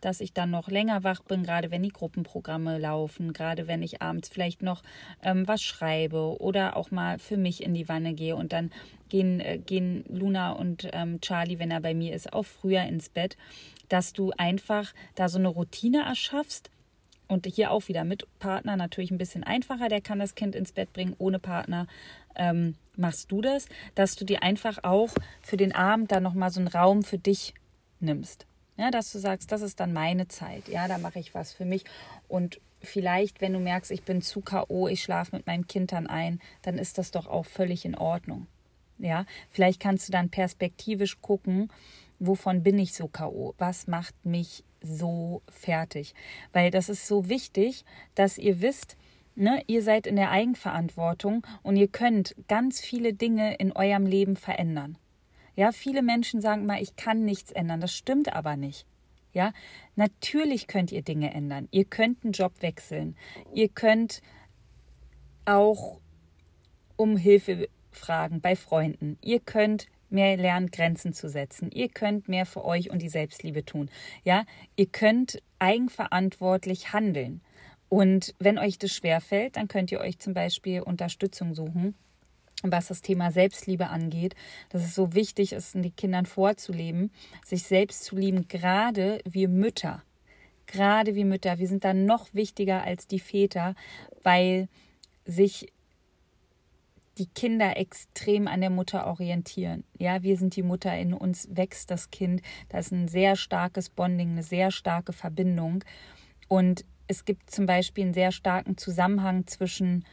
dass 0.00 0.20
ich 0.20 0.32
dann 0.32 0.50
noch 0.50 0.68
länger 0.68 1.04
wach 1.04 1.22
bin, 1.22 1.42
gerade 1.42 1.70
wenn 1.70 1.82
die 1.82 1.88
Gruppenprogramme 1.88 2.78
laufen, 2.78 3.32
gerade 3.32 3.66
wenn 3.66 3.82
ich 3.82 4.02
abends 4.02 4.28
vielleicht 4.28 4.62
noch 4.62 4.82
ähm, 5.22 5.48
was 5.48 5.62
schreibe 5.62 6.40
oder 6.40 6.76
auch 6.76 6.90
mal 6.90 7.18
für 7.18 7.36
mich 7.36 7.62
in 7.62 7.74
die 7.74 7.88
Wanne 7.88 8.14
gehe 8.14 8.36
und 8.36 8.52
dann 8.52 8.70
gehen, 9.08 9.40
äh, 9.40 9.58
gehen 9.58 10.04
Luna 10.08 10.52
und 10.52 10.88
ähm, 10.92 11.20
Charlie, 11.20 11.58
wenn 11.58 11.70
er 11.70 11.80
bei 11.80 11.94
mir 11.94 12.14
ist, 12.14 12.32
auch 12.32 12.44
früher 12.44 12.82
ins 12.82 13.08
Bett, 13.08 13.36
dass 13.88 14.12
du 14.12 14.32
einfach 14.36 14.92
da 15.14 15.28
so 15.28 15.38
eine 15.38 15.48
Routine 15.48 16.04
erschaffst, 16.04 16.70
und 17.28 17.46
hier 17.46 17.70
auch 17.70 17.88
wieder 17.88 18.04
mit 18.04 18.26
Partner 18.38 18.76
natürlich 18.76 19.10
ein 19.10 19.18
bisschen 19.18 19.44
einfacher. 19.44 19.88
Der 19.88 20.00
kann 20.00 20.18
das 20.18 20.34
Kind 20.34 20.54
ins 20.54 20.72
Bett 20.72 20.92
bringen. 20.92 21.14
Ohne 21.18 21.38
Partner 21.38 21.86
ähm, 22.36 22.76
machst 22.96 23.32
du 23.32 23.40
das, 23.40 23.66
dass 23.94 24.16
du 24.16 24.24
dir 24.24 24.42
einfach 24.42 24.78
auch 24.84 25.10
für 25.42 25.56
den 25.56 25.74
Abend 25.74 26.12
dann 26.12 26.22
nochmal 26.22 26.50
so 26.50 26.60
einen 26.60 26.68
Raum 26.68 27.02
für 27.02 27.18
dich 27.18 27.54
nimmst. 28.00 28.46
Ja, 28.76 28.90
dass 28.90 29.10
du 29.10 29.18
sagst, 29.18 29.50
das 29.52 29.62
ist 29.62 29.80
dann 29.80 29.92
meine 29.92 30.28
Zeit. 30.28 30.68
Ja, 30.68 30.86
da 30.86 30.98
mache 30.98 31.18
ich 31.18 31.34
was 31.34 31.52
für 31.52 31.64
mich. 31.64 31.84
Und 32.28 32.60
vielleicht, 32.82 33.40
wenn 33.40 33.54
du 33.54 33.58
merkst, 33.58 33.90
ich 33.90 34.02
bin 34.02 34.20
zu 34.20 34.42
K.O., 34.42 34.86
ich 34.88 35.02
schlafe 35.02 35.34
mit 35.34 35.46
meinem 35.46 35.66
Kind 35.66 35.92
dann 35.92 36.06
ein, 36.06 36.40
dann 36.62 36.78
ist 36.78 36.98
das 36.98 37.10
doch 37.10 37.26
auch 37.26 37.46
völlig 37.46 37.84
in 37.84 37.94
Ordnung. 37.94 38.46
Ja, 38.98 39.26
vielleicht 39.50 39.80
kannst 39.80 40.08
du 40.08 40.12
dann 40.12 40.30
perspektivisch 40.30 41.20
gucken, 41.20 41.70
wovon 42.18 42.62
bin 42.62 42.78
ich 42.78 42.94
so 42.94 43.08
K.O.? 43.08 43.54
Was 43.58 43.86
macht 43.86 44.14
mich 44.24 44.62
so 44.80 45.42
fertig? 45.48 46.14
Weil 46.52 46.70
das 46.70 46.88
ist 46.88 47.06
so 47.06 47.28
wichtig, 47.28 47.84
dass 48.14 48.38
ihr 48.38 48.60
wisst, 48.60 48.96
ne, 49.34 49.62
ihr 49.66 49.82
seid 49.82 50.06
in 50.06 50.16
der 50.16 50.30
Eigenverantwortung 50.30 51.46
und 51.62 51.76
ihr 51.76 51.88
könnt 51.88 52.34
ganz 52.48 52.80
viele 52.80 53.12
Dinge 53.12 53.56
in 53.56 53.72
eurem 53.72 54.06
Leben 54.06 54.36
verändern. 54.36 54.98
Ja, 55.54 55.72
viele 55.72 56.02
Menschen 56.02 56.40
sagen 56.40 56.66
mal, 56.66 56.82
ich 56.82 56.96
kann 56.96 57.24
nichts 57.24 57.50
ändern. 57.50 57.80
Das 57.80 57.94
stimmt 57.94 58.32
aber 58.32 58.56
nicht. 58.56 58.86
Ja, 59.32 59.52
natürlich 59.96 60.66
könnt 60.66 60.92
ihr 60.92 61.02
Dinge 61.02 61.32
ändern. 61.32 61.68
Ihr 61.70 61.84
könnt 61.84 62.24
einen 62.24 62.32
Job 62.32 62.62
wechseln. 62.62 63.16
Ihr 63.52 63.68
könnt 63.68 64.22
auch 65.44 66.00
um 66.96 67.16
Hilfe 67.16 67.68
fragen 67.90 68.40
bei 68.40 68.56
Freunden. 68.56 69.18
Ihr 69.22 69.40
könnt 69.40 69.88
mehr 70.10 70.36
lernen, 70.36 70.70
Grenzen 70.70 71.12
zu 71.12 71.28
setzen. 71.28 71.70
Ihr 71.70 71.88
könnt 71.88 72.28
mehr 72.28 72.46
für 72.46 72.64
euch 72.64 72.90
und 72.90 73.02
die 73.02 73.08
Selbstliebe 73.08 73.64
tun. 73.64 73.90
Ja, 74.24 74.44
ihr 74.76 74.86
könnt 74.86 75.42
eigenverantwortlich 75.58 76.92
handeln. 76.92 77.40
Und 77.88 78.34
wenn 78.38 78.58
euch 78.58 78.78
das 78.78 78.92
schwerfällt, 78.92 79.56
dann 79.56 79.68
könnt 79.68 79.92
ihr 79.92 80.00
euch 80.00 80.18
zum 80.18 80.34
Beispiel 80.34 80.80
Unterstützung 80.80 81.54
suchen 81.54 81.94
was 82.62 82.88
das 82.88 83.02
Thema 83.02 83.30
Selbstliebe 83.30 83.88
angeht, 83.88 84.34
dass 84.70 84.82
es 84.82 84.94
so 84.94 85.14
wichtig 85.14 85.52
ist, 85.52 85.74
den 85.74 85.94
Kindern 85.94 86.26
vorzuleben, 86.26 87.10
sich 87.44 87.64
selbst 87.64 88.04
zu 88.04 88.16
lieben, 88.16 88.48
gerade 88.48 89.20
wir 89.24 89.48
Mütter. 89.48 90.02
Gerade 90.66 91.14
wir 91.14 91.26
Mütter, 91.26 91.58
wir 91.58 91.68
sind 91.68 91.84
dann 91.84 92.06
noch 92.06 92.32
wichtiger 92.32 92.82
als 92.82 93.06
die 93.06 93.20
Väter, 93.20 93.74
weil 94.22 94.68
sich 95.24 95.72
die 97.18 97.26
Kinder 97.26 97.76
extrem 97.76 98.46
an 98.46 98.60
der 98.60 98.70
Mutter 98.70 99.06
orientieren. 99.06 99.84
Ja, 99.98 100.22
wir 100.22 100.36
sind 100.36 100.56
die 100.56 100.62
Mutter, 100.62 100.96
in 100.96 101.14
uns 101.14 101.48
wächst 101.50 101.90
das 101.90 102.10
Kind. 102.10 102.42
Da 102.68 102.78
ist 102.78 102.92
ein 102.92 103.08
sehr 103.08 103.36
starkes 103.36 103.88
Bonding, 103.88 104.32
eine 104.32 104.42
sehr 104.42 104.70
starke 104.70 105.12
Verbindung. 105.12 105.82
Und 106.48 106.84
es 107.06 107.24
gibt 107.24 107.50
zum 107.50 107.66
Beispiel 107.66 108.04
einen 108.04 108.14
sehr 108.14 108.32
starken 108.32 108.76
Zusammenhang 108.76 109.46
zwischen 109.46 110.04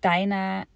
deiner 0.00 0.66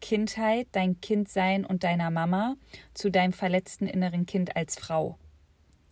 Kindheit, 0.00 0.68
dein 0.72 1.00
Kindsein 1.00 1.64
und 1.64 1.82
deiner 1.82 2.10
Mama 2.10 2.56
zu 2.92 3.10
deinem 3.10 3.32
verletzten 3.32 3.86
inneren 3.86 4.26
Kind 4.26 4.54
als 4.56 4.78
Frau. 4.78 5.18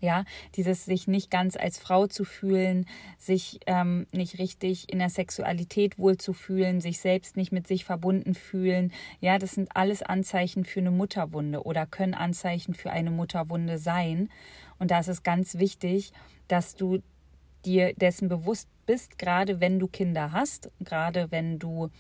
Ja, 0.07 0.25
dieses 0.55 0.85
sich 0.85 1.09
nicht 1.09 1.33
ganz 1.33 1.57
als 1.57 1.81
Frau 1.81 2.07
zu 2.07 2.23
fühlen, 2.23 2.87
sich 3.19 3.59
ähm, 3.66 4.07
nicht 4.12 4.38
richtig 4.38 4.88
in 4.92 5.01
der 5.01 5.11
Sexualität 5.11 5.99
wohlzufühlen, 5.99 6.81
sich 6.81 7.01
selbst 7.01 7.37
nicht 7.37 7.51
mit 7.51 7.66
sich 7.66 7.85
verbunden 7.85 8.35
fühlen. 8.35 8.92
Ja, 9.21 9.37
das 9.38 9.57
sind 9.57 9.75
alles 9.75 10.05
Anzeichen 10.05 10.64
für 10.64 10.79
eine 10.79 10.92
Mutterwunde 10.92 11.64
oder 11.64 11.87
können 11.87 12.14
Anzeichen 12.14 12.73
für 12.75 12.90
eine 12.90 13.11
Mutterwunde 13.11 13.79
sein. 13.79 14.29
Und 14.79 14.92
da 14.92 15.01
ist 15.01 15.09
es 15.09 15.25
ganz 15.25 15.59
wichtig, 15.59 16.12
dass 16.47 16.77
du 16.77 17.03
dir 17.64 17.92
dessen 17.95 18.29
bewusst 18.29 18.69
bist, 18.87 19.19
gerade 19.19 19.61
wenn 19.61 19.81
du 19.81 19.88
Kinder 19.88 20.31
hast, 20.31 20.71
gerade 20.79 21.33
wenn 21.33 21.59
du 21.59 21.90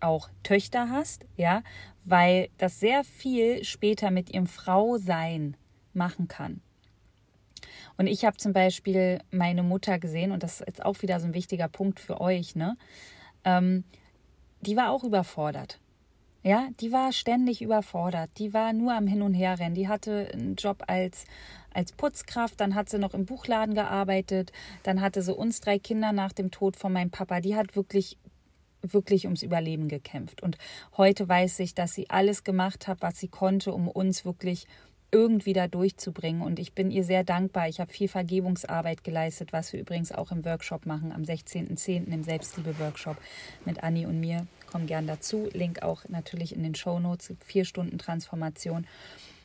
auch 0.00 0.30
Töchter 0.42 0.90
hast, 0.90 1.26
ja, 1.36 1.62
weil 2.04 2.48
das 2.58 2.80
sehr 2.80 3.04
viel 3.04 3.62
später 3.62 4.10
mit 4.10 4.30
ihrem 4.30 4.48
Frausein 4.48 5.56
machen 5.92 6.26
kann. 6.26 6.60
Und 7.96 8.06
ich 8.06 8.24
habe 8.24 8.36
zum 8.36 8.52
Beispiel 8.52 9.20
meine 9.30 9.62
Mutter 9.62 9.98
gesehen, 9.98 10.32
und 10.32 10.42
das 10.42 10.60
ist 10.60 10.66
jetzt 10.66 10.84
auch 10.84 11.02
wieder 11.02 11.20
so 11.20 11.26
ein 11.26 11.34
wichtiger 11.34 11.68
Punkt 11.68 12.00
für 12.00 12.20
euch, 12.20 12.54
ne? 12.54 12.76
Ähm, 13.44 13.84
die 14.60 14.76
war 14.76 14.90
auch 14.90 15.04
überfordert. 15.04 15.80
Ja, 16.44 16.68
die 16.80 16.90
war 16.90 17.12
ständig 17.12 17.62
überfordert. 17.62 18.30
Die 18.38 18.52
war 18.52 18.72
nur 18.72 18.94
am 18.94 19.06
Hin 19.06 19.22
und 19.22 19.34
Her 19.34 19.58
rennen. 19.58 19.76
Die 19.76 19.88
hatte 19.88 20.28
einen 20.32 20.56
Job 20.56 20.82
als, 20.88 21.24
als 21.72 21.92
Putzkraft, 21.92 22.60
dann 22.60 22.74
hat 22.74 22.88
sie 22.88 22.98
noch 22.98 23.14
im 23.14 23.26
Buchladen 23.26 23.74
gearbeitet, 23.74 24.52
dann 24.82 25.00
hatte 25.00 25.22
sie 25.22 25.34
uns 25.34 25.60
drei 25.60 25.78
Kinder 25.78 26.12
nach 26.12 26.32
dem 26.32 26.50
Tod 26.50 26.76
von 26.76 26.92
meinem 26.92 27.10
Papa. 27.10 27.40
Die 27.40 27.54
hat 27.54 27.76
wirklich 27.76 28.18
wirklich 28.84 29.26
ums 29.26 29.44
Überleben 29.44 29.86
gekämpft. 29.88 30.42
Und 30.42 30.58
heute 30.96 31.28
weiß 31.28 31.60
ich, 31.60 31.74
dass 31.74 31.94
sie 31.94 32.10
alles 32.10 32.42
gemacht 32.42 32.88
hat, 32.88 33.00
was 33.00 33.18
sie 33.18 33.28
konnte, 33.28 33.72
um 33.72 33.86
uns 33.86 34.24
wirklich 34.24 34.66
irgendwie 35.12 35.52
da 35.52 35.68
durchzubringen. 35.68 36.42
Und 36.42 36.58
ich 36.58 36.72
bin 36.72 36.90
ihr 36.90 37.04
sehr 37.04 37.22
dankbar. 37.22 37.68
Ich 37.68 37.78
habe 37.80 37.92
viel 37.92 38.08
Vergebungsarbeit 38.08 39.04
geleistet, 39.04 39.52
was 39.52 39.72
wir 39.72 39.80
übrigens 39.80 40.10
auch 40.10 40.32
im 40.32 40.44
Workshop 40.44 40.86
machen, 40.86 41.12
am 41.12 41.22
16.10. 41.22 42.12
im 42.12 42.24
Selbstliebe-Workshop 42.24 43.18
mit 43.64 43.84
Anni 43.84 44.06
und 44.06 44.18
mir. 44.18 44.46
Komm 44.70 44.86
gern 44.86 45.06
dazu. 45.06 45.48
Link 45.52 45.82
auch 45.82 46.08
natürlich 46.08 46.56
in 46.56 46.62
den 46.62 46.74
Show 46.74 46.98
Notes. 46.98 47.34
Vier 47.44 47.66
Stunden 47.66 47.98
Transformation. 47.98 48.86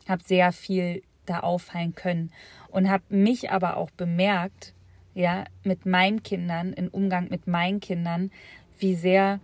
Habe 0.07 0.23
sehr 0.23 0.53
viel 0.53 1.03
da 1.25 1.41
auffallen 1.41 1.93
können 1.93 2.31
und 2.69 2.89
habe 2.89 3.03
mich 3.09 3.51
aber 3.51 3.75
auch 3.75 3.91
bemerkt, 3.91 4.73
ja, 5.13 5.45
mit 5.63 5.85
meinen 5.85 6.23
Kindern, 6.23 6.71
im 6.73 6.87
Umgang 6.87 7.27
mit 7.29 7.47
meinen 7.47 7.81
Kindern, 7.81 8.31
wie 8.79 8.95
sehr 8.95 9.41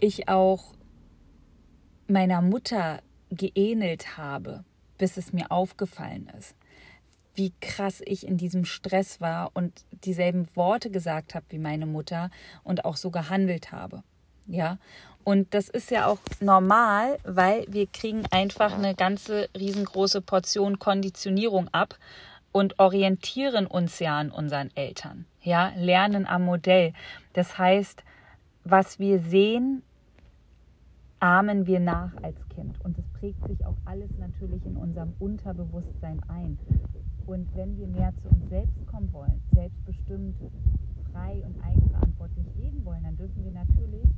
ich 0.00 0.28
auch 0.28 0.74
meiner 2.08 2.42
Mutter 2.42 3.00
geähnelt 3.30 4.16
habe, 4.16 4.64
bis 5.00 5.16
es 5.16 5.32
mir 5.32 5.50
aufgefallen 5.50 6.30
ist. 6.38 6.54
Wie 7.34 7.54
krass 7.62 8.02
ich 8.04 8.26
in 8.26 8.36
diesem 8.36 8.66
Stress 8.66 9.20
war 9.20 9.50
und 9.54 9.72
dieselben 10.04 10.46
Worte 10.54 10.90
gesagt 10.90 11.34
habe 11.34 11.46
wie 11.48 11.58
meine 11.58 11.86
Mutter 11.86 12.30
und 12.64 12.84
auch 12.84 12.96
so 12.96 13.10
gehandelt 13.10 13.72
habe. 13.72 14.02
Ja, 14.46 14.76
und 15.24 15.54
das 15.54 15.70
ist 15.70 15.90
ja 15.90 16.06
auch 16.06 16.18
normal, 16.40 17.18
weil 17.24 17.64
wir 17.68 17.86
kriegen 17.86 18.24
einfach 18.30 18.74
eine 18.74 18.94
ganze 18.94 19.48
riesengroße 19.58 20.20
Portion 20.20 20.78
Konditionierung 20.78 21.68
ab 21.68 21.96
und 22.52 22.78
orientieren 22.78 23.66
uns 23.66 24.00
ja 24.00 24.18
an 24.18 24.30
unseren 24.30 24.70
Eltern. 24.74 25.24
Ja, 25.40 25.72
lernen 25.76 26.26
am 26.26 26.44
Modell. 26.44 26.92
Das 27.32 27.56
heißt, 27.56 28.02
was 28.64 28.98
wir 28.98 29.20
sehen, 29.20 29.82
ahmen 31.20 31.66
wir 31.66 31.80
nach 31.80 32.12
als 32.22 32.36
Kind. 32.48 32.80
Und 32.82 32.98
es 32.98 33.06
prägt 33.20 33.46
sich 33.46 33.64
auch 33.64 33.76
alles 33.84 34.10
natürlich 34.18 34.64
in 34.64 34.76
unserem 34.76 35.12
Unterbewusstsein 35.18 36.20
ein. 36.28 36.58
Und 37.26 37.54
wenn 37.54 37.76
wir 37.76 37.86
mehr 37.86 38.12
zu 38.22 38.28
uns 38.28 38.48
selbst 38.48 38.86
kommen 38.86 39.12
wollen, 39.12 39.40
selbstbestimmt, 39.54 40.36
frei 41.12 41.42
und 41.44 41.62
eigenverantwortlich 41.62 42.46
leben 42.56 42.84
wollen, 42.84 43.04
dann 43.04 43.16
dürfen 43.16 43.44
wir 43.44 43.52
natürlich 43.52 44.08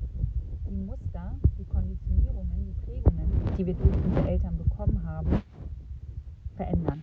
die 0.71 0.77
Muster, 0.77 1.37
die 1.59 1.65
Konditionierungen, 1.65 2.65
die 2.67 2.87
Prägungen, 2.87 3.31
die 3.59 3.67
wir 3.67 3.75
durch 3.75 4.05
unsere 4.05 4.29
Eltern 4.29 4.57
bekommen 4.57 5.03
haben, 5.05 5.43
verändern. 6.57 7.03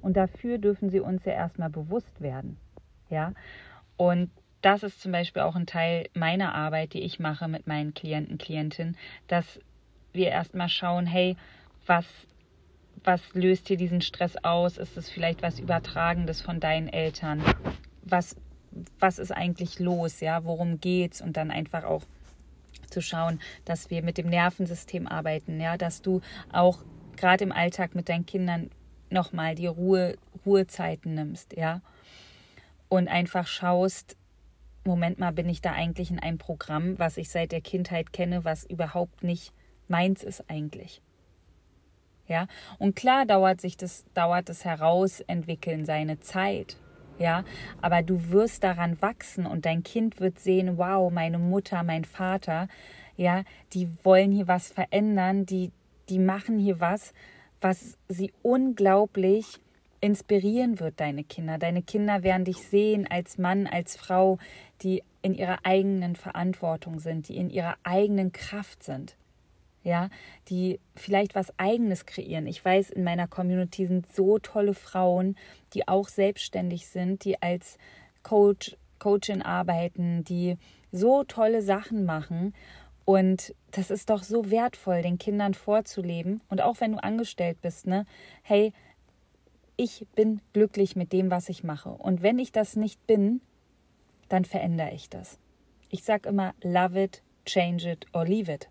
Und 0.00 0.16
dafür 0.16 0.58
dürfen 0.58 0.88
sie 0.88 1.00
uns 1.00 1.24
ja 1.24 1.32
erstmal 1.32 1.68
bewusst 1.68 2.20
werden. 2.20 2.56
Ja, 3.10 3.32
und 3.96 4.30
das 4.62 4.82
ist 4.82 5.00
zum 5.00 5.12
Beispiel 5.12 5.42
auch 5.42 5.56
ein 5.56 5.66
Teil 5.66 6.08
meiner 6.14 6.54
Arbeit, 6.54 6.92
die 6.92 7.00
ich 7.00 7.18
mache 7.18 7.48
mit 7.48 7.66
meinen 7.66 7.94
Klienten, 7.94 8.38
Klientinnen, 8.38 8.96
dass 9.26 9.60
wir 10.12 10.28
erstmal 10.28 10.68
schauen, 10.68 11.06
hey, 11.06 11.36
was, 11.86 12.04
was 13.04 13.22
löst 13.34 13.68
hier 13.68 13.76
diesen 13.76 14.00
Stress 14.02 14.36
aus? 14.42 14.76
Ist 14.76 14.96
es 14.96 15.08
vielleicht 15.08 15.42
was 15.42 15.58
Übertragendes 15.58 16.42
von 16.42 16.60
deinen 16.60 16.88
Eltern? 16.88 17.42
Was, 18.02 18.36
was 18.98 19.18
ist 19.18 19.32
eigentlich 19.32 19.78
los? 19.78 20.20
Ja, 20.20 20.44
worum 20.44 20.80
geht's? 20.80 21.20
Und 21.20 21.36
dann 21.36 21.50
einfach 21.50 21.84
auch 21.84 22.02
zu 22.90 23.00
schauen, 23.00 23.40
dass 23.64 23.90
wir 23.90 24.02
mit 24.02 24.18
dem 24.18 24.28
Nervensystem 24.28 25.06
arbeiten, 25.06 25.60
ja, 25.60 25.76
dass 25.76 26.02
du 26.02 26.20
auch 26.52 26.80
gerade 27.16 27.44
im 27.44 27.52
Alltag 27.52 27.94
mit 27.94 28.08
deinen 28.08 28.26
Kindern 28.26 28.70
nochmal 29.10 29.54
die 29.54 29.66
Ruhe, 29.66 30.16
Ruhezeiten 30.44 31.14
nimmst, 31.14 31.56
ja. 31.56 31.80
Und 32.88 33.08
einfach 33.08 33.46
schaust, 33.46 34.16
Moment 34.84 35.18
mal, 35.18 35.32
bin 35.32 35.48
ich 35.48 35.60
da 35.60 35.72
eigentlich 35.72 36.10
in 36.10 36.18
einem 36.18 36.38
Programm, 36.38 36.98
was 36.98 37.16
ich 37.16 37.28
seit 37.30 37.52
der 37.52 37.60
Kindheit 37.60 38.12
kenne, 38.12 38.44
was 38.44 38.64
überhaupt 38.64 39.22
nicht 39.22 39.52
meins 39.88 40.22
ist 40.22 40.44
eigentlich. 40.48 41.02
Ja, 42.26 42.46
und 42.78 42.94
klar 42.94 43.26
dauert 43.26 43.60
sich 43.60 43.76
das, 43.76 44.04
dauert 44.14 44.48
das 44.48 44.64
Herausentwickeln 44.64 45.84
seine 45.84 46.20
Zeit. 46.20 46.76
ja, 47.20 47.44
aber 47.82 48.02
du 48.02 48.30
wirst 48.30 48.64
daran 48.64 49.00
wachsen 49.02 49.46
und 49.46 49.66
dein 49.66 49.82
Kind 49.82 50.20
wird 50.20 50.40
sehen, 50.40 50.78
wow, 50.78 51.12
meine 51.12 51.38
Mutter, 51.38 51.82
mein 51.82 52.04
Vater, 52.04 52.66
ja, 53.16 53.44
die 53.74 53.88
wollen 54.02 54.32
hier 54.32 54.48
was 54.48 54.70
verändern, 54.72 55.44
die, 55.44 55.70
die 56.08 56.18
machen 56.18 56.58
hier 56.58 56.80
was, 56.80 57.12
was 57.60 57.98
sie 58.08 58.32
unglaublich 58.42 59.60
inspirieren 60.00 60.80
wird, 60.80 61.00
deine 61.00 61.24
Kinder. 61.24 61.58
Deine 61.58 61.82
Kinder 61.82 62.22
werden 62.22 62.44
dich 62.44 62.58
sehen 62.58 63.06
als 63.08 63.38
Mann, 63.38 63.66
als 63.66 63.96
Frau, 63.96 64.38
die 64.82 65.02
in 65.22 65.34
ihrer 65.34 65.58
eigenen 65.64 66.16
Verantwortung 66.16 66.98
sind, 66.98 67.28
die 67.28 67.36
in 67.36 67.50
ihrer 67.50 67.76
eigenen 67.82 68.32
Kraft 68.32 68.82
sind. 68.82 69.16
Ja, 69.82 70.10
die 70.48 70.78
vielleicht 70.94 71.34
was 71.34 71.58
eigenes 71.58 72.04
kreieren. 72.04 72.46
Ich 72.46 72.62
weiß, 72.62 72.90
in 72.90 73.02
meiner 73.02 73.26
Community 73.26 73.86
sind 73.86 74.12
so 74.12 74.38
tolle 74.38 74.74
Frauen, 74.74 75.36
die 75.72 75.88
auch 75.88 76.08
selbstständig 76.08 76.86
sind, 76.86 77.24
die 77.24 77.40
als 77.40 77.78
Coach, 78.22 78.76
Coachin 78.98 79.40
arbeiten, 79.40 80.22
die 80.24 80.58
so 80.92 81.24
tolle 81.24 81.62
Sachen 81.62 82.04
machen. 82.04 82.54
Und 83.06 83.54
das 83.70 83.90
ist 83.90 84.10
doch 84.10 84.22
so 84.22 84.50
wertvoll, 84.50 85.00
den 85.00 85.18
Kindern 85.18 85.54
vorzuleben. 85.54 86.42
Und 86.50 86.60
auch 86.60 86.80
wenn 86.80 86.92
du 86.92 87.02
angestellt 87.02 87.62
bist, 87.62 87.86
ne, 87.86 88.04
hey, 88.42 88.74
ich 89.82 90.06
bin 90.14 90.42
glücklich 90.52 90.94
mit 90.94 91.10
dem, 91.10 91.30
was 91.30 91.48
ich 91.48 91.64
mache. 91.64 91.88
Und 91.88 92.22
wenn 92.22 92.38
ich 92.38 92.52
das 92.52 92.76
nicht 92.76 93.06
bin, 93.06 93.40
dann 94.28 94.44
verändere 94.44 94.92
ich 94.92 95.08
das. 95.08 95.38
Ich 95.88 96.04
sage 96.04 96.28
immer, 96.28 96.54
love 96.62 97.02
it, 97.02 97.22
change 97.46 97.90
it 97.90 98.06
or 98.12 98.26
leave 98.26 98.52
it. 98.52 98.68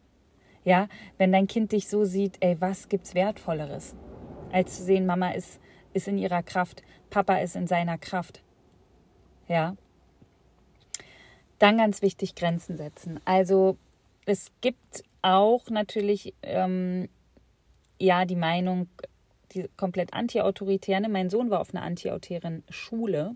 Ja, 0.64 0.88
wenn 1.18 1.32
dein 1.32 1.48
Kind 1.48 1.72
dich 1.72 1.88
so 1.88 2.06
sieht, 2.06 2.38
ey, 2.42 2.62
was 2.62 2.90
gibt's 2.90 3.16
wertvolleres, 3.16 3.96
als 4.52 4.78
zu 4.78 4.84
sehen, 4.84 5.08
Mama 5.08 5.32
ist, 5.32 5.60
ist 5.94 6.08
in 6.08 6.20
ihrer 6.20 6.44
Kraft, 6.44 6.84
Papa 7.10 7.38
ist 7.38 7.56
in 7.56 7.66
seiner 7.66 7.98
Kraft. 7.98 8.44
Ja. 9.48 9.76
Dann 11.58 11.80
ganz 11.80 12.04
wichtig, 12.04 12.36
Grenzen 12.36 12.78
setzen. 12.78 13.20
Also 13.26 13.78
es 14.28 14.52
gibt 14.62 15.04
auch 15.24 15.72
natürlich 15.72 16.36
ähm, 16.44 17.10
ja 17.98 18.26
die 18.26 18.36
Meinung, 18.36 18.88
die 19.54 19.70
komplett 19.78 20.14
anti-autoritär. 20.14 21.00
Ne? 21.00 21.10
Mein 21.10 21.30
Sohn 21.30 21.50
war 21.50 21.60
auf 21.60 21.74
einer 21.74 21.84
anti-autoritären 21.84 22.64
Schule. 22.70 23.36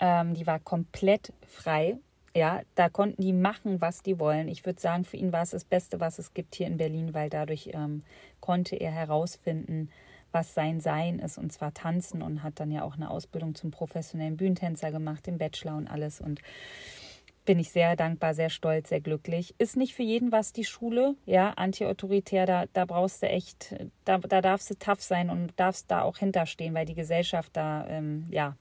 Ähm, 0.00 0.34
die 0.34 0.46
war 0.46 0.58
komplett 0.58 1.32
frei. 1.46 1.98
Ja, 2.36 2.60
da 2.74 2.88
konnten 2.88 3.22
die 3.22 3.32
machen, 3.32 3.80
was 3.80 4.02
die 4.02 4.18
wollen. 4.18 4.48
Ich 4.48 4.64
würde 4.64 4.80
sagen, 4.80 5.04
für 5.04 5.16
ihn 5.16 5.32
war 5.32 5.42
es 5.42 5.50
das 5.50 5.64
Beste, 5.64 5.98
was 5.98 6.18
es 6.18 6.34
gibt 6.34 6.54
hier 6.54 6.66
in 6.66 6.76
Berlin, 6.76 7.14
weil 7.14 7.30
dadurch 7.30 7.70
ähm, 7.72 8.02
konnte 8.40 8.76
er 8.76 8.92
herausfinden, 8.92 9.90
was 10.30 10.54
sein 10.54 10.80
Sein 10.80 11.18
ist, 11.18 11.38
und 11.38 11.52
zwar 11.52 11.72
tanzen 11.72 12.22
und 12.22 12.42
hat 12.42 12.60
dann 12.60 12.70
ja 12.70 12.82
auch 12.82 12.94
eine 12.94 13.10
Ausbildung 13.10 13.54
zum 13.54 13.70
professionellen 13.70 14.36
Bühnentänzer 14.36 14.90
gemacht, 14.90 15.26
den 15.26 15.38
Bachelor 15.38 15.76
und 15.76 15.88
alles. 15.88 16.20
Und 16.20 16.40
bin 17.48 17.58
ich 17.58 17.70
sehr 17.70 17.96
dankbar, 17.96 18.34
sehr 18.34 18.50
stolz, 18.50 18.90
sehr 18.90 19.00
glücklich. 19.00 19.54
Ist 19.56 19.78
nicht 19.78 19.94
für 19.94 20.02
jeden 20.02 20.32
was 20.32 20.52
die 20.52 20.66
Schule, 20.66 21.14
ja, 21.24 21.52
anti-autoritär, 21.52 22.44
da, 22.44 22.66
da 22.74 22.84
brauchst 22.84 23.22
du 23.22 23.26
echt, 23.26 23.74
da, 24.04 24.18
da 24.18 24.42
darfst 24.42 24.68
du 24.68 24.74
tough 24.74 25.00
sein 25.00 25.30
und 25.30 25.58
darfst 25.58 25.90
da 25.90 26.02
auch 26.02 26.18
hinterstehen, 26.18 26.74
weil 26.74 26.84
die 26.84 26.94
Gesellschaft 26.94 27.56
da, 27.56 27.86
ähm, 27.88 28.26
ja, 28.30 28.54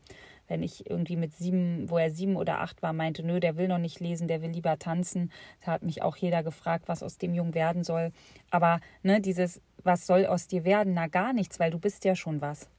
wenn 0.47 0.63
ich 0.63 0.89
irgendwie 0.89 1.17
mit 1.17 1.35
sieben, 1.35 1.89
wo 1.89 1.97
er 1.97 2.11
sieben 2.11 2.37
oder 2.37 2.61
acht 2.61 2.81
war, 2.81 2.93
meinte, 2.93 3.23
nö, 3.23 3.41
der 3.41 3.57
will 3.57 3.67
noch 3.67 3.77
nicht 3.77 3.99
lesen, 3.99 4.29
der 4.29 4.41
will 4.41 4.51
lieber 4.51 4.79
tanzen. 4.79 5.33
Da 5.65 5.73
hat 5.73 5.83
mich 5.83 6.01
auch 6.01 6.15
jeder 6.15 6.41
gefragt, 6.41 6.87
was 6.87 7.03
aus 7.03 7.17
dem 7.17 7.33
Jungen 7.33 7.55
werden 7.55 7.83
soll. 7.83 8.13
Aber 8.51 8.79
ne, 9.03 9.19
dieses, 9.19 9.61
was 9.83 10.07
soll 10.07 10.25
aus 10.25 10.47
dir 10.47 10.63
werden? 10.63 10.93
Na 10.93 11.07
gar 11.07 11.33
nichts, 11.33 11.59
weil 11.59 11.71
du 11.71 11.79
bist 11.79 12.05
ja 12.05 12.15
schon 12.15 12.39
was. 12.39 12.69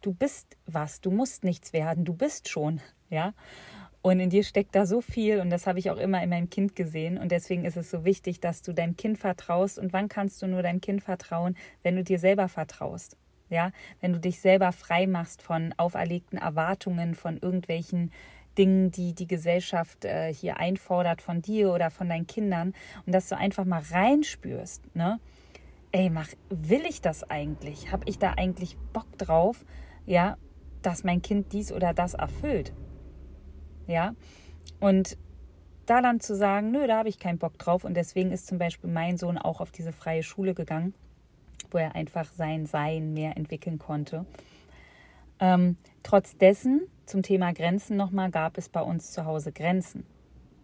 Du 0.00 0.12
bist 0.12 0.56
was, 0.66 1.00
du 1.00 1.12
musst 1.12 1.44
nichts 1.44 1.72
werden, 1.72 2.04
du 2.04 2.12
bist 2.12 2.48
schon, 2.48 2.80
ja. 3.08 3.34
Und 4.00 4.20
in 4.20 4.30
dir 4.30 4.44
steckt 4.44 4.74
da 4.74 4.86
so 4.86 5.00
viel 5.00 5.40
und 5.40 5.50
das 5.50 5.66
habe 5.66 5.78
ich 5.78 5.90
auch 5.90 5.96
immer 5.96 6.22
in 6.22 6.30
meinem 6.30 6.50
Kind 6.50 6.76
gesehen. 6.76 7.18
Und 7.18 7.32
deswegen 7.32 7.64
ist 7.64 7.76
es 7.76 7.90
so 7.90 8.04
wichtig, 8.04 8.40
dass 8.40 8.62
du 8.62 8.72
deinem 8.72 8.96
Kind 8.96 9.18
vertraust. 9.18 9.78
Und 9.78 9.92
wann 9.92 10.08
kannst 10.08 10.40
du 10.40 10.46
nur 10.46 10.62
deinem 10.62 10.80
Kind 10.80 11.02
vertrauen, 11.02 11.56
wenn 11.82 11.96
du 11.96 12.04
dir 12.04 12.18
selber 12.18 12.48
vertraust? 12.48 13.16
Ja, 13.50 13.72
wenn 14.00 14.12
du 14.12 14.20
dich 14.20 14.40
selber 14.40 14.72
frei 14.72 15.06
machst 15.06 15.42
von 15.42 15.74
auferlegten 15.78 16.38
Erwartungen, 16.38 17.14
von 17.14 17.38
irgendwelchen 17.38 18.12
Dingen, 18.58 18.90
die 18.90 19.14
die 19.14 19.26
Gesellschaft 19.26 20.04
äh, 20.04 20.32
hier 20.34 20.58
einfordert 20.58 21.22
von 21.22 21.40
dir 21.40 21.72
oder 21.72 21.90
von 21.90 22.08
deinen 22.08 22.26
Kindern 22.26 22.74
und 23.06 23.14
dass 23.14 23.28
du 23.28 23.36
einfach 23.36 23.64
mal 23.64 23.82
reinspürst, 23.90 24.94
ne? 24.94 25.18
Ey, 25.90 26.10
mach, 26.10 26.28
will 26.50 26.82
ich 26.86 27.00
das 27.00 27.30
eigentlich? 27.30 27.90
Habe 27.90 28.04
ich 28.06 28.18
da 28.18 28.34
eigentlich 28.36 28.76
Bock 28.92 29.06
drauf, 29.16 29.64
ja, 30.04 30.36
dass 30.82 31.02
mein 31.02 31.22
Kind 31.22 31.54
dies 31.54 31.72
oder 31.72 31.94
das 31.94 32.12
erfüllt? 32.12 32.74
Ja, 33.88 34.14
und 34.78 35.18
da 35.86 36.00
dann 36.00 36.20
zu 36.20 36.36
sagen, 36.36 36.70
nö, 36.70 36.86
da 36.86 36.98
habe 36.98 37.08
ich 37.08 37.18
keinen 37.18 37.38
Bock 37.38 37.58
drauf 37.58 37.82
und 37.82 37.94
deswegen 37.94 38.30
ist 38.30 38.46
zum 38.46 38.58
Beispiel 38.58 38.88
mein 38.88 39.16
Sohn 39.16 39.38
auch 39.38 39.60
auf 39.60 39.72
diese 39.72 39.92
freie 39.92 40.22
Schule 40.22 40.54
gegangen 40.54 40.94
wo 41.70 41.78
er 41.78 41.94
einfach 41.94 42.30
sein 42.32 42.66
Sein 42.66 43.12
mehr 43.14 43.36
entwickeln 43.36 43.78
konnte. 43.78 44.24
Ähm, 45.40 45.76
trotz 46.02 46.36
dessen, 46.36 46.82
zum 47.06 47.22
Thema 47.22 47.52
Grenzen 47.52 47.96
nochmal, 47.96 48.30
gab 48.30 48.58
es 48.58 48.68
bei 48.68 48.80
uns 48.80 49.12
zu 49.12 49.24
Hause 49.24 49.52
Grenzen. 49.52 50.04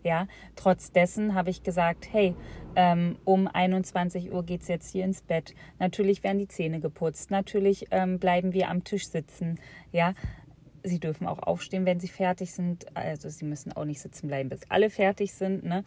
Ja, 0.03 0.27
trotz 0.55 0.93
dessen 0.93 1.35
habe 1.35 1.49
ich 1.49 1.63
gesagt, 1.63 2.09
hey, 2.13 2.35
ähm, 2.77 3.17
um 3.25 3.49
21 3.49 4.33
Uhr 4.33 4.45
geht 4.45 4.61
es 4.61 4.69
jetzt 4.69 4.93
hier 4.93 5.05
ins 5.05 5.23
Bett. 5.23 5.55
Natürlich 5.79 6.23
werden 6.23 6.39
die 6.39 6.49
Zähne 6.49 6.81
geputzt. 6.81 7.31
Natürlich 7.31 7.87
ähm, 7.91 8.19
bleiben 8.19 8.53
wir 8.53 8.69
am 8.69 8.85
Tisch 8.85 9.09
sitzen. 9.09 9.59
Ja, 9.93 10.13
sie 10.85 11.01
dürfen 11.01 11.27
auch 11.27 11.41
aufstehen, 11.41 11.87
wenn 11.87 11.99
sie 11.99 12.09
fertig 12.09 12.53
sind. 12.53 12.97
Also 12.97 13.29
sie 13.29 13.45
müssen 13.45 13.73
auch 13.73 13.85
nicht 13.85 14.01
sitzen 14.01 14.29
bleiben, 14.29 14.51
bis 14.51 14.61
alle 14.69 14.91
fertig 14.91 15.33
sind. 15.33 15.65
Ne? 15.65 15.83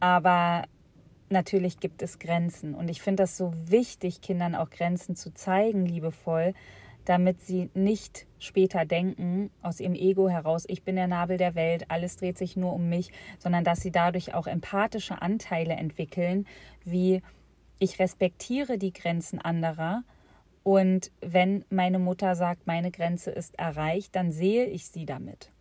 Aber 0.00 0.64
natürlich 1.30 1.80
gibt 1.80 2.02
es 2.02 2.18
Grenzen. 2.18 2.74
Und 2.74 2.88
ich 2.88 3.00
finde 3.00 3.22
das 3.22 3.36
so 3.36 3.52
wichtig, 3.68 4.20
Kindern 4.20 4.54
auch 4.54 4.70
Grenzen 4.70 5.16
zu 5.16 5.32
zeigen, 5.32 5.86
liebevoll, 5.86 6.52
damit 7.04 7.42
sie 7.42 7.70
nicht 7.74 8.26
später 8.38 8.84
denken, 8.84 9.50
aus 9.62 9.80
ihrem 9.80 9.94
Ego 9.94 10.28
heraus, 10.28 10.64
ich 10.66 10.82
bin 10.82 10.96
der 10.96 11.06
Nabel 11.06 11.36
der 11.36 11.54
Welt, 11.54 11.84
alles 11.88 12.16
dreht 12.16 12.38
sich 12.38 12.56
nur 12.56 12.72
um 12.72 12.88
mich, 12.88 13.10
sondern 13.38 13.64
dass 13.64 13.80
sie 13.80 13.90
dadurch 13.90 14.34
auch 14.34 14.46
empathische 14.46 15.20
Anteile 15.20 15.74
entwickeln, 15.74 16.46
wie 16.84 17.22
ich 17.78 17.98
respektiere 17.98 18.78
die 18.78 18.92
Grenzen 18.92 19.38
anderer. 19.38 20.02
Und 20.64 21.12
wenn 21.20 21.64
meine 21.70 21.98
Mutter 21.98 22.34
sagt, 22.34 22.66
meine 22.66 22.90
Grenze 22.90 23.30
ist 23.30 23.56
erreicht, 23.58 24.16
dann 24.16 24.32
sehe 24.32 24.64
ich 24.64 24.88
sie 24.88 25.06
damit. 25.06 25.52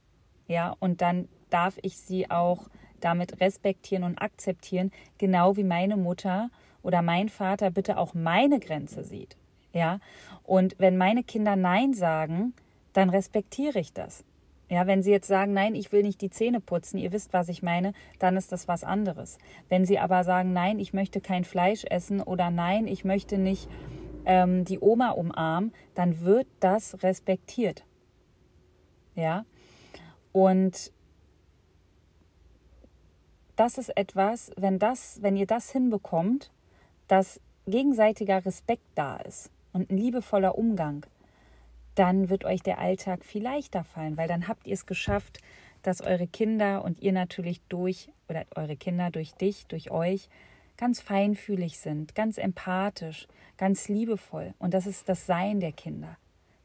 Ja, 0.48 0.76
und 0.80 1.02
dann 1.02 1.28
darf 1.50 1.78
ich 1.82 1.98
sie 1.98 2.32
auch 2.32 2.70
damit 3.02 3.42
respektieren 3.42 4.06
und 4.06 4.22
akzeptieren, 4.22 4.92
genau 5.18 5.58
wie 5.58 5.66
meine 5.66 5.98
Mutter 5.98 6.50
oder 6.82 7.02
mein 7.02 7.30
Vater 7.30 7.70
bitte 7.70 7.98
auch 7.98 8.14
meine 8.14 8.60
Grenze 8.60 9.04
sieht. 9.04 9.36
Ja, 9.74 10.00
und 10.44 10.76
wenn 10.80 10.98
meine 10.98 11.24
Kinder 11.24 11.56
Nein 11.56 11.94
sagen, 11.94 12.54
dann 12.94 13.10
respektiere 13.10 13.80
ich 13.80 13.92
das. 13.92 14.24
Ja, 14.70 14.88
wenn 14.88 15.04
sie 15.04 15.12
jetzt 15.12 15.28
sagen, 15.28 15.54
nein, 15.54 15.76
ich 15.76 15.92
will 15.92 16.04
nicht 16.04 16.22
die 16.22 16.30
Zähne 16.30 16.60
putzen, 16.60 16.98
ihr 16.98 17.12
wisst, 17.12 17.34
was 17.34 17.50
ich 17.50 17.62
meine, 17.62 17.94
dann 18.20 18.38
ist 18.38 18.52
das 18.52 18.68
was 18.68 18.84
anderes. 18.84 19.38
Wenn 19.68 19.86
sie 19.86 20.00
aber 20.00 20.24
sagen, 20.24 20.54
nein, 20.54 20.80
ich 20.80 20.94
möchte 20.94 21.20
kein 21.20 21.44
Fleisch 21.44 21.84
essen 21.90 22.22
oder 22.22 22.50
nein, 22.50 22.88
ich 22.88 23.04
möchte 23.04 23.38
nicht 23.38 23.68
ähm, 24.26 24.66
die 24.66 24.80
Oma 24.80 25.12
umarmen, 25.12 25.74
dann 25.96 26.22
wird 26.22 26.48
das 26.60 27.04
respektiert. 27.04 27.84
Ja, 29.16 29.46
und 30.32 30.92
das 33.56 33.78
ist 33.78 33.96
etwas, 33.96 34.52
wenn 34.58 34.80
das, 34.80 35.22
wenn 35.22 35.36
ihr 35.36 35.46
das 35.46 35.72
hinbekommt, 35.72 36.52
dass 37.08 37.40
gegenseitiger 37.68 38.46
Respekt 38.46 38.86
da 38.96 39.18
ist 39.18 39.52
und 39.72 39.92
ein 39.92 39.98
liebevoller 39.98 40.58
Umgang, 40.58 41.06
dann 41.96 42.30
wird 42.30 42.46
euch 42.46 42.62
der 42.62 42.80
Alltag 42.80 43.24
viel 43.24 43.44
leichter 43.44 43.84
fallen, 43.84 44.18
weil 44.18 44.28
dann 44.28 44.48
habt 44.48 44.66
ihr 44.66 44.74
es 44.74 44.86
geschafft, 44.86 45.40
dass 45.84 46.02
eure 46.02 46.28
Kinder 46.28 46.84
und 46.84 47.02
ihr 47.02 47.12
natürlich 47.12 47.62
durch 47.70 48.10
oder 48.28 48.46
eure 48.56 48.76
Kinder 48.76 49.12
durch 49.12 49.34
dich, 49.34 49.68
durch 49.68 49.92
euch 49.92 50.30
ganz 50.84 51.00
feinfühlig 51.00 51.80
sind, 51.80 52.14
ganz 52.14 52.38
empathisch, 52.38 53.30
ganz 53.56 53.88
liebevoll 53.88 54.54
und 54.60 54.74
das 54.74 54.86
ist 54.86 55.08
das 55.08 55.26
Sein 55.26 55.62
der 55.62 55.72
Kinder. 55.72 56.18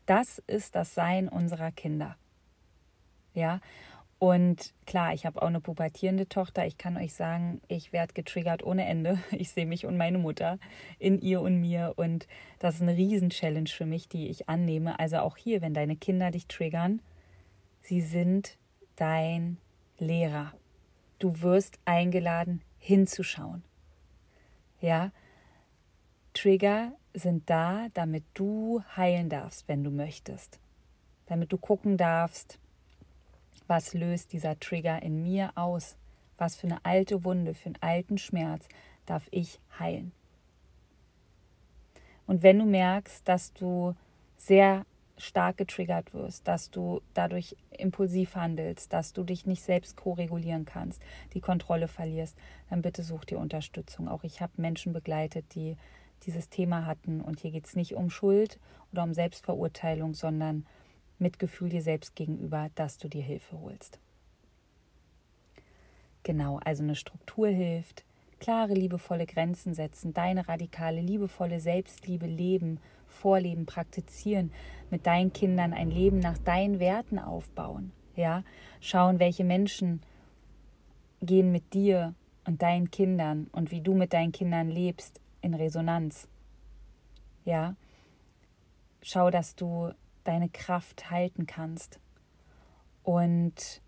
Das 0.06 0.42
ist 0.48 0.74
das 0.74 0.92
Sein 0.92 1.28
unserer 1.28 1.70
Kinder. 1.70 2.16
Ja, 3.32 3.60
und 4.18 4.74
klar, 4.86 5.14
ich 5.14 5.24
habe 5.24 5.40
auch 5.40 5.46
eine 5.46 5.60
pubertierende 5.60 6.28
Tochter. 6.28 6.66
Ich 6.66 6.78
kann 6.78 6.96
euch 6.96 7.14
sagen, 7.14 7.60
ich 7.68 7.92
werde 7.92 8.12
getriggert 8.12 8.64
ohne 8.64 8.86
Ende. 8.86 9.20
Ich 9.30 9.50
sehe 9.50 9.66
mich 9.66 9.86
und 9.86 9.96
meine 9.96 10.18
Mutter 10.18 10.58
in 10.98 11.20
ihr 11.20 11.40
und 11.40 11.60
mir. 11.60 11.92
Und 11.94 12.26
das 12.58 12.74
ist 12.74 12.82
eine 12.82 12.96
Riesen-Challenge 12.96 13.68
für 13.68 13.86
mich, 13.86 14.08
die 14.08 14.26
ich 14.26 14.48
annehme. 14.48 14.98
Also 14.98 15.18
auch 15.18 15.36
hier, 15.36 15.62
wenn 15.62 15.74
deine 15.74 15.94
Kinder 15.94 16.32
dich 16.32 16.48
triggern, 16.48 17.00
sie 17.82 18.00
sind 18.00 18.58
dein 18.96 19.58
Lehrer. 20.00 20.54
Du 21.20 21.40
wirst 21.40 21.78
eingeladen, 21.84 22.62
hinzuschauen. 22.80 23.62
Ja, 24.80 25.10
Trigger 26.34 26.92
sind 27.14 27.50
da, 27.50 27.88
damit 27.94 28.24
du 28.34 28.82
heilen 28.96 29.28
darfst, 29.28 29.66
wenn 29.68 29.82
du 29.82 29.90
möchtest. 29.90 30.60
damit 31.28 31.52
du 31.52 31.58
gucken 31.58 31.96
darfst, 31.96 32.58
was 33.66 33.92
löst 33.92 34.32
dieser 34.32 34.58
Trigger 34.58 35.02
in 35.02 35.22
mir 35.22 35.52
aus? 35.56 35.96
Was 36.38 36.56
für 36.56 36.66
eine 36.66 36.84
alte 36.84 37.24
Wunde, 37.24 37.54
für 37.54 37.66
einen 37.66 37.82
alten 37.82 38.18
Schmerz 38.18 38.66
darf 39.06 39.28
ich 39.30 39.60
heilen? 39.78 40.12
Und 42.26 42.42
wenn 42.42 42.58
du 42.58 42.64
merkst, 42.64 43.26
dass 43.28 43.52
du 43.52 43.94
sehr 44.36 44.86
stark 45.18 45.56
getriggert 45.56 46.14
wirst, 46.14 46.48
dass 46.48 46.70
du 46.70 47.02
dadurch 47.14 47.56
impulsiv 47.76 48.34
handelst, 48.36 48.92
dass 48.92 49.12
du 49.12 49.24
dich 49.24 49.46
nicht 49.46 49.62
selbst 49.62 49.96
ko-regulieren 49.96 50.64
kannst, 50.64 51.02
die 51.34 51.40
Kontrolle 51.40 51.88
verlierst, 51.88 52.36
dann 52.70 52.82
bitte 52.82 53.02
such 53.02 53.24
dir 53.24 53.38
Unterstützung. 53.38 54.08
Auch 54.08 54.24
ich 54.24 54.40
habe 54.40 54.52
Menschen 54.56 54.92
begleitet, 54.92 55.44
die 55.54 55.76
dieses 56.24 56.48
Thema 56.48 56.86
hatten. 56.86 57.20
Und 57.20 57.40
hier 57.40 57.50
geht 57.50 57.66
es 57.66 57.76
nicht 57.76 57.94
um 57.94 58.10
Schuld 58.10 58.58
oder 58.92 59.02
um 59.02 59.14
Selbstverurteilung, 59.14 60.14
sondern 60.14 60.66
Mitgefühl 61.18 61.68
dir 61.68 61.82
selbst 61.82 62.14
gegenüber, 62.14 62.70
dass 62.74 62.98
du 62.98 63.08
dir 63.08 63.22
Hilfe 63.22 63.60
holst. 63.60 63.98
Genau, 66.22 66.60
also 66.64 66.82
eine 66.82 66.94
Struktur 66.94 67.48
hilft, 67.48 68.04
klare, 68.38 68.74
liebevolle 68.74 69.26
Grenzen 69.26 69.74
setzen, 69.74 70.12
deine 70.12 70.48
radikale, 70.48 71.00
liebevolle 71.00 71.60
Selbstliebe 71.60 72.26
leben, 72.26 72.80
vorleben, 73.08 73.66
praktizieren, 73.66 74.52
mit 74.90 75.06
deinen 75.06 75.32
Kindern 75.32 75.72
ein 75.72 75.90
Leben 75.90 76.18
nach 76.18 76.38
deinen 76.38 76.78
Werten 76.78 77.18
aufbauen. 77.18 77.92
Ja, 78.16 78.42
schauen, 78.80 79.18
welche 79.18 79.44
Menschen 79.44 80.02
gehen 81.20 81.52
mit 81.52 81.74
dir 81.74 82.14
und 82.46 82.62
deinen 82.62 82.90
Kindern 82.90 83.48
und 83.52 83.70
wie 83.70 83.80
du 83.80 83.94
mit 83.94 84.12
deinen 84.12 84.32
Kindern 84.32 84.70
lebst 84.70 85.20
in 85.40 85.54
Resonanz. 85.54 86.28
Ja, 87.44 87.76
schau, 89.02 89.30
dass 89.30 89.54
du 89.54 89.92
deine 90.24 90.48
Kraft 90.48 91.10
halten 91.10 91.46
kannst 91.46 92.00
und 93.02 93.80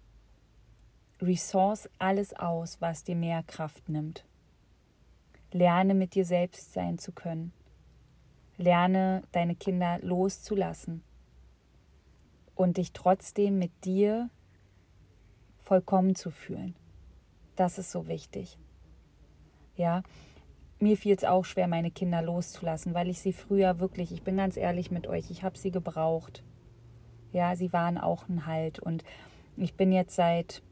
resource 1.21 1.89
alles 1.99 2.33
aus, 2.35 2.81
was 2.81 3.05
dir 3.05 3.17
mehr 3.17 3.43
Kraft 3.43 3.89
nimmt. 3.89 4.25
Lerne 5.53 5.95
mit 5.95 6.15
dir 6.15 6.25
selbst 6.25 6.73
sein 6.73 6.99
zu 6.99 7.13
können. 7.13 7.53
Lerne 8.61 9.23
deine 9.33 9.55
Kinder 9.55 9.99
loszulassen 10.03 11.03
und 12.55 12.77
dich 12.77 12.93
trotzdem 12.93 13.59
mit 13.59 13.87
dir 13.87 14.29
vollkommen 15.63 16.15
zu 16.15 16.31
fühlen. 16.31 16.77
Das 17.57 17.79
ist 17.79 17.91
so 17.91 18.07
wichtig. 18.07 18.59
Ja, 19.77 20.03
mir 20.79 20.99
fiel 20.99 21.15
es 21.17 21.25
auch 21.25 21.47
schwer, 21.47 21.69
meine 21.69 21.91
Kinder 21.91 22.21
loszulassen, 22.21 22.93
weil 22.93 23.09
ich 23.09 23.21
sie 23.21 23.33
früher 23.33 23.81
wirklich, 23.81 24.13
ich 24.13 24.23
bin 24.23 24.37
ganz 24.37 24.59
ehrlich 24.59 24.91
mit 24.91 25.07
euch, 25.07 25.31
ich 25.31 25.43
habe 25.43 25.57
sie 25.57 25.71
gebraucht. 25.71 26.43
Ja, 27.33 27.57
sie 27.57 27.73
waren 27.73 27.97
auch 27.97 28.29
ein 28.29 28.45
Halt 28.45 28.79
und 28.79 29.05
ich 29.57 29.75
bin 29.75 29.91
jetzt 29.91 30.17
seit, 30.17 30.63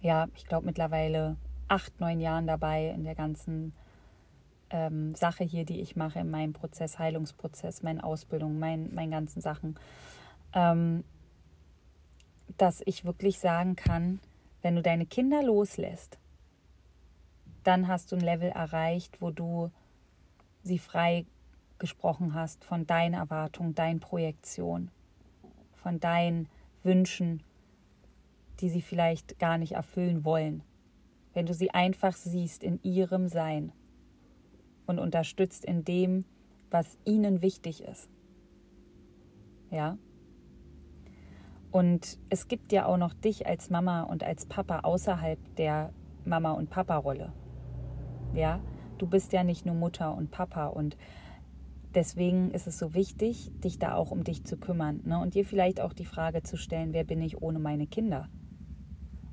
ja, 0.00 0.28
ich 0.36 0.46
glaube 0.46 0.64
mittlerweile 0.64 1.36
acht, 1.68 2.00
neun 2.00 2.20
Jahren 2.20 2.46
dabei 2.46 2.88
in 2.88 3.04
der 3.04 3.14
ganzen 3.14 3.74
ähm, 4.70 5.14
Sache 5.14 5.44
hier, 5.44 5.64
die 5.64 5.80
ich 5.80 5.96
mache, 5.96 6.20
in 6.20 6.30
meinem 6.30 6.52
Prozess, 6.52 6.98
Heilungsprozess, 6.98 7.82
meine 7.82 8.04
Ausbildung, 8.04 8.58
mein, 8.58 8.94
meinen 8.94 9.10
ganzen 9.10 9.40
Sachen, 9.40 9.78
ähm, 10.52 11.04
dass 12.56 12.82
ich 12.84 13.04
wirklich 13.04 13.38
sagen 13.38 13.76
kann, 13.76 14.20
wenn 14.62 14.76
du 14.76 14.82
deine 14.82 15.06
Kinder 15.06 15.42
loslässt, 15.42 16.18
dann 17.64 17.88
hast 17.88 18.12
du 18.12 18.16
ein 18.16 18.22
Level 18.22 18.48
erreicht, 18.48 19.20
wo 19.20 19.30
du 19.30 19.70
sie 20.62 20.78
frei 20.78 21.26
gesprochen 21.78 22.34
hast 22.34 22.64
von 22.64 22.86
deinen 22.86 23.14
Erwartungen, 23.14 23.74
deinen 23.74 24.00
Projektionen, 24.00 24.90
von 25.74 26.00
deinen 26.00 26.48
Wünschen, 26.82 27.42
die 28.60 28.68
sie 28.68 28.82
vielleicht 28.82 29.38
gar 29.38 29.58
nicht 29.58 29.72
erfüllen 29.72 30.24
wollen. 30.24 30.62
Wenn 31.34 31.46
du 31.46 31.54
sie 31.54 31.70
einfach 31.70 32.14
siehst 32.14 32.64
in 32.64 32.82
ihrem 32.82 33.28
Sein 33.28 33.72
und 34.88 34.98
unterstützt 34.98 35.64
in 35.64 35.84
dem, 35.84 36.24
was 36.70 36.98
ihnen 37.04 37.42
wichtig 37.42 37.84
ist. 37.84 38.08
Ja? 39.70 39.98
Und 41.70 42.18
es 42.30 42.48
gibt 42.48 42.72
ja 42.72 42.86
auch 42.86 42.96
noch 42.96 43.12
dich 43.12 43.46
als 43.46 43.70
Mama 43.70 44.02
und 44.02 44.24
als 44.24 44.46
Papa 44.46 44.80
außerhalb 44.80 45.38
der 45.56 45.92
Mama- 46.24 46.52
und 46.52 46.70
Papa-Rolle. 46.70 47.32
Ja, 48.34 48.60
du 48.96 49.06
bist 49.06 49.32
ja 49.32 49.44
nicht 49.44 49.66
nur 49.66 49.74
Mutter 49.74 50.16
und 50.16 50.30
Papa 50.30 50.68
und 50.68 50.96
deswegen 51.94 52.50
ist 52.50 52.66
es 52.66 52.78
so 52.78 52.94
wichtig, 52.94 53.52
dich 53.62 53.78
da 53.78 53.94
auch 53.94 54.10
um 54.10 54.24
dich 54.24 54.44
zu 54.44 54.56
kümmern 54.56 55.00
ne? 55.04 55.18
und 55.18 55.34
dir 55.34 55.44
vielleicht 55.44 55.80
auch 55.80 55.92
die 55.92 56.04
Frage 56.04 56.42
zu 56.42 56.56
stellen, 56.56 56.92
wer 56.92 57.04
bin 57.04 57.20
ich 57.20 57.42
ohne 57.42 57.58
meine 57.58 57.86
Kinder? 57.86 58.28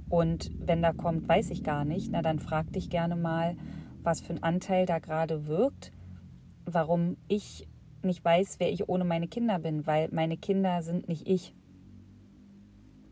Und 0.10 0.52
wenn 0.60 0.82
da 0.82 0.94
kommt, 0.94 1.28
weiß 1.28 1.50
ich 1.50 1.64
gar 1.64 1.84
nicht, 1.86 2.12
na 2.12 2.22
dann 2.22 2.40
frag 2.40 2.72
dich 2.74 2.90
gerne 2.90 3.16
mal, 3.16 3.58
was 4.06 4.22
für 4.22 4.34
ein 4.34 4.44
Anteil 4.44 4.86
da 4.86 5.00
gerade 5.00 5.48
wirkt, 5.48 5.92
warum 6.66 7.18
ich 7.28 7.68
nicht 8.02 8.24
weiß, 8.24 8.60
wer 8.60 8.72
ich 8.72 8.88
ohne 8.88 9.04
meine 9.04 9.28
Kinder 9.28 9.60
bin, 9.60 9.86
weil 9.88 10.10
meine 10.12 10.38
Kinder 10.38 10.82
sind 10.84 11.08
nicht 11.08 11.28
ich. 11.28 11.54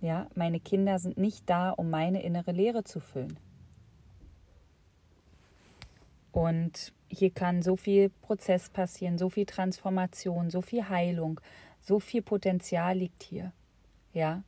Ja, 0.02 0.28
meine 0.36 0.60
Kinder 0.60 1.00
sind 1.00 1.18
nicht 1.18 1.50
da, 1.50 1.72
um 1.72 1.90
meine 1.90 2.22
innere 2.22 2.52
Leere 2.52 2.84
zu 2.84 3.00
füllen. 3.00 3.38
Und 6.32 6.94
hier 7.10 7.30
kann 7.30 7.62
so 7.62 7.76
viel 7.76 8.10
Prozess 8.10 8.70
passieren, 8.70 9.18
so 9.18 9.30
viel 9.30 9.46
Transformation, 9.46 10.50
so 10.50 10.62
viel 10.62 10.90
Heilung, 10.90 11.40
so 11.80 12.00
viel 12.00 12.22
Potenzial 12.22 12.98
liegt 12.98 13.24
hier. 13.24 13.54
Ja. 14.14 14.44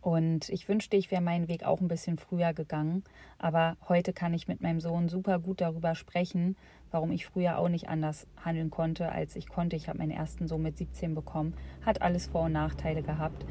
Und 0.00 0.48
ich 0.48 0.68
wünschte, 0.68 0.96
ich 0.96 1.10
wäre 1.10 1.20
meinen 1.20 1.48
Weg 1.48 1.64
auch 1.64 1.80
ein 1.80 1.88
bisschen 1.88 2.16
früher 2.16 2.54
gegangen. 2.54 3.04
Aber 3.38 3.76
heute 3.88 4.12
kann 4.12 4.32
ich 4.32 4.48
mit 4.48 4.62
meinem 4.62 4.80
Sohn 4.80 5.08
super 5.08 5.38
gut 5.38 5.60
darüber 5.60 5.94
sprechen, 5.94 6.56
warum 6.90 7.12
ich 7.12 7.26
früher 7.26 7.58
auch 7.58 7.68
nicht 7.68 7.88
anders 7.88 8.26
handeln 8.42 8.70
konnte, 8.70 9.12
als 9.12 9.36
ich 9.36 9.48
konnte. 9.48 9.76
Ich 9.76 9.88
habe 9.88 9.98
meinen 9.98 10.10
ersten 10.10 10.48
Sohn 10.48 10.62
mit 10.62 10.78
17 10.78 11.14
bekommen. 11.14 11.54
Hat 11.84 12.00
alles 12.02 12.26
Vor- 12.26 12.44
und 12.44 12.52
Nachteile 12.52 13.02
gehabt. 13.02 13.44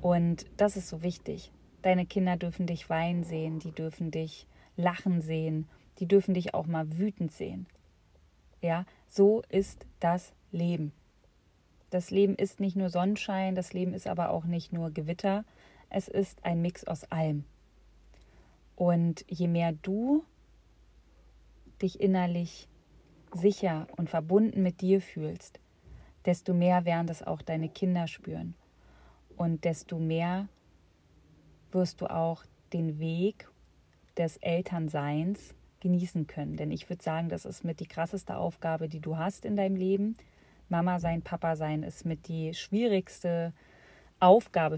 Und 0.00 0.46
das 0.56 0.76
ist 0.76 0.88
so 0.88 1.02
wichtig. 1.02 1.50
Deine 1.82 2.04
Kinder 2.04 2.36
dürfen 2.36 2.66
dich 2.66 2.90
weinen 2.90 3.24
sehen, 3.24 3.58
die 3.58 3.72
dürfen 3.72 4.10
dich 4.10 4.46
lachen 4.76 5.20
sehen 5.20 5.66
die 6.00 6.08
dürfen 6.08 6.34
dich 6.34 6.54
auch 6.54 6.66
mal 6.66 6.98
wütend 6.98 7.30
sehen. 7.30 7.66
Ja, 8.62 8.84
so 9.06 9.42
ist 9.48 9.86
das 10.00 10.32
Leben. 10.50 10.92
Das 11.90 12.10
Leben 12.10 12.34
ist 12.36 12.60
nicht 12.60 12.76
nur 12.76 12.88
Sonnenschein, 12.88 13.54
das 13.54 13.72
Leben 13.72 13.94
ist 13.94 14.06
aber 14.06 14.30
auch 14.30 14.44
nicht 14.44 14.72
nur 14.72 14.90
Gewitter, 14.90 15.44
es 15.90 16.08
ist 16.08 16.44
ein 16.44 16.62
Mix 16.62 16.84
aus 16.84 17.04
allem. 17.10 17.44
Und 18.76 19.24
je 19.28 19.48
mehr 19.48 19.72
du 19.72 20.24
dich 21.82 22.00
innerlich 22.00 22.68
sicher 23.34 23.86
und 23.96 24.08
verbunden 24.08 24.62
mit 24.62 24.80
dir 24.80 25.00
fühlst, 25.00 25.60
desto 26.24 26.54
mehr 26.54 26.84
werden 26.84 27.06
das 27.06 27.22
auch 27.22 27.42
deine 27.42 27.68
Kinder 27.68 28.06
spüren. 28.06 28.54
Und 29.36 29.64
desto 29.64 29.98
mehr 29.98 30.48
wirst 31.72 32.00
du 32.00 32.06
auch 32.06 32.44
den 32.72 32.98
Weg 32.98 33.48
des 34.16 34.36
Elternseins 34.38 35.54
genießen 35.80 36.26
können. 36.26 36.56
Denn 36.56 36.70
ich 36.70 36.88
würde 36.88 37.02
sagen, 37.02 37.28
das 37.28 37.44
ist 37.44 37.64
mit 37.64 37.80
die 37.80 37.86
krasseste 37.86 38.36
Aufgabe, 38.36 38.88
die 38.88 39.00
du 39.00 39.16
hast 39.16 39.44
in 39.44 39.56
deinem 39.56 39.76
Leben. 39.76 40.16
Mama 40.68 41.00
sein, 41.00 41.22
Papa 41.22 41.56
sein 41.56 41.82
ist 41.82 42.04
mit 42.04 42.28
die 42.28 42.54
schwierigste 42.54 43.46
Aufgabe, 43.46 43.69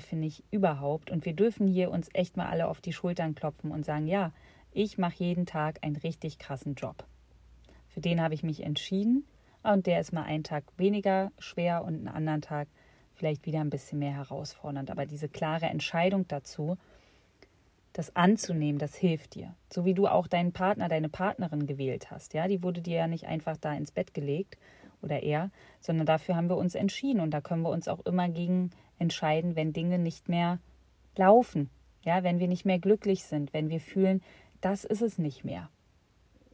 finde 0.01 0.27
ich, 0.27 0.45
überhaupt. 0.51 1.11
Und 1.11 1.25
wir 1.25 1.35
dürfen 1.35 1.67
hier 1.67 1.91
uns 1.91 2.09
echt 2.13 2.37
mal 2.37 2.47
alle 2.47 2.69
auf 2.69 2.81
die 2.81 2.93
Schultern 2.93 3.35
klopfen 3.35 3.71
und 3.71 3.85
sagen, 3.85 4.07
ja, 4.07 4.33
ich 4.73 4.99
mache 4.99 5.17
jeden 5.19 5.47
Tag 5.47 5.79
einen 5.83 5.97
richtig 5.97 6.39
krassen 6.39 6.75
Job. 6.75 7.05
Für 7.89 8.01
den 8.01 8.23
habe 8.23 8.35
ich 8.35 8.43
mich 8.43 8.63
entschieden 8.63 9.25
und 9.63 9.87
der 9.87 10.01
ist 10.01 10.13
mal 10.13 10.23
einen 10.23 10.45
Tag 10.45 10.65
weniger 10.77 11.31
schwer 11.39 11.85
und 11.85 11.95
einen 11.95 12.09
anderen 12.09 12.41
Tag 12.41 12.69
vielleicht 13.15 13.45
wieder 13.47 13.61
ein 13.61 13.71
bisschen 13.71 13.99
mehr 13.99 14.15
herausfordernd. 14.15 14.91
Aber 14.91 15.07
diese 15.07 15.29
klare 15.29 15.67
Entscheidung 15.67 16.27
dazu, 16.29 16.79
das 17.93 18.17
anzunehmen, 18.17 18.79
das 18.79 18.95
hilft 18.95 19.35
dir. 19.35 19.55
So 19.71 19.85
wie 19.85 19.95
du 19.95 20.07
auch 20.07 20.27
deinen 20.27 20.53
Partner, 20.53 20.89
deine 20.89 21.09
Partnerin 21.09 21.67
gewählt 21.67 22.11
hast. 22.11 22.33
Ja, 22.33 22.49
die 22.49 22.63
wurde 22.63 22.81
dir 22.81 22.97
ja 22.97 23.07
nicht 23.07 23.27
einfach 23.27 23.57
da 23.59 23.75
ins 23.75 23.93
Bett 23.93 24.15
gelegt 24.15 24.57
oder 25.03 25.23
er, 25.23 25.51
sondern 25.81 26.07
dafür 26.07 26.37
haben 26.37 26.49
wir 26.49 26.57
uns 26.57 26.75
entschieden 26.75 27.21
und 27.21 27.33
da 27.33 27.41
können 27.41 27.63
wir 27.63 27.71
uns 27.71 27.89
auch 27.89 28.05
immer 28.07 28.29
gegen 28.29 28.71
entscheiden, 29.03 29.57
wenn 29.57 29.73
Dinge 29.73 29.99
nicht 29.99 30.29
mehr 30.29 30.59
laufen. 31.17 31.69
Ja, 32.05 32.23
wenn 32.23 32.39
wir 32.39 32.49
nicht 32.49 32.65
mehr 32.65 32.79
glücklich 32.79 33.25
sind, 33.25 33.53
wenn 33.53 33.69
wir 33.69 33.81
fühlen, 33.81 34.23
das 34.61 34.85
ist 34.85 35.03
es 35.03 35.19
nicht 35.19 35.45
mehr. 35.45 35.69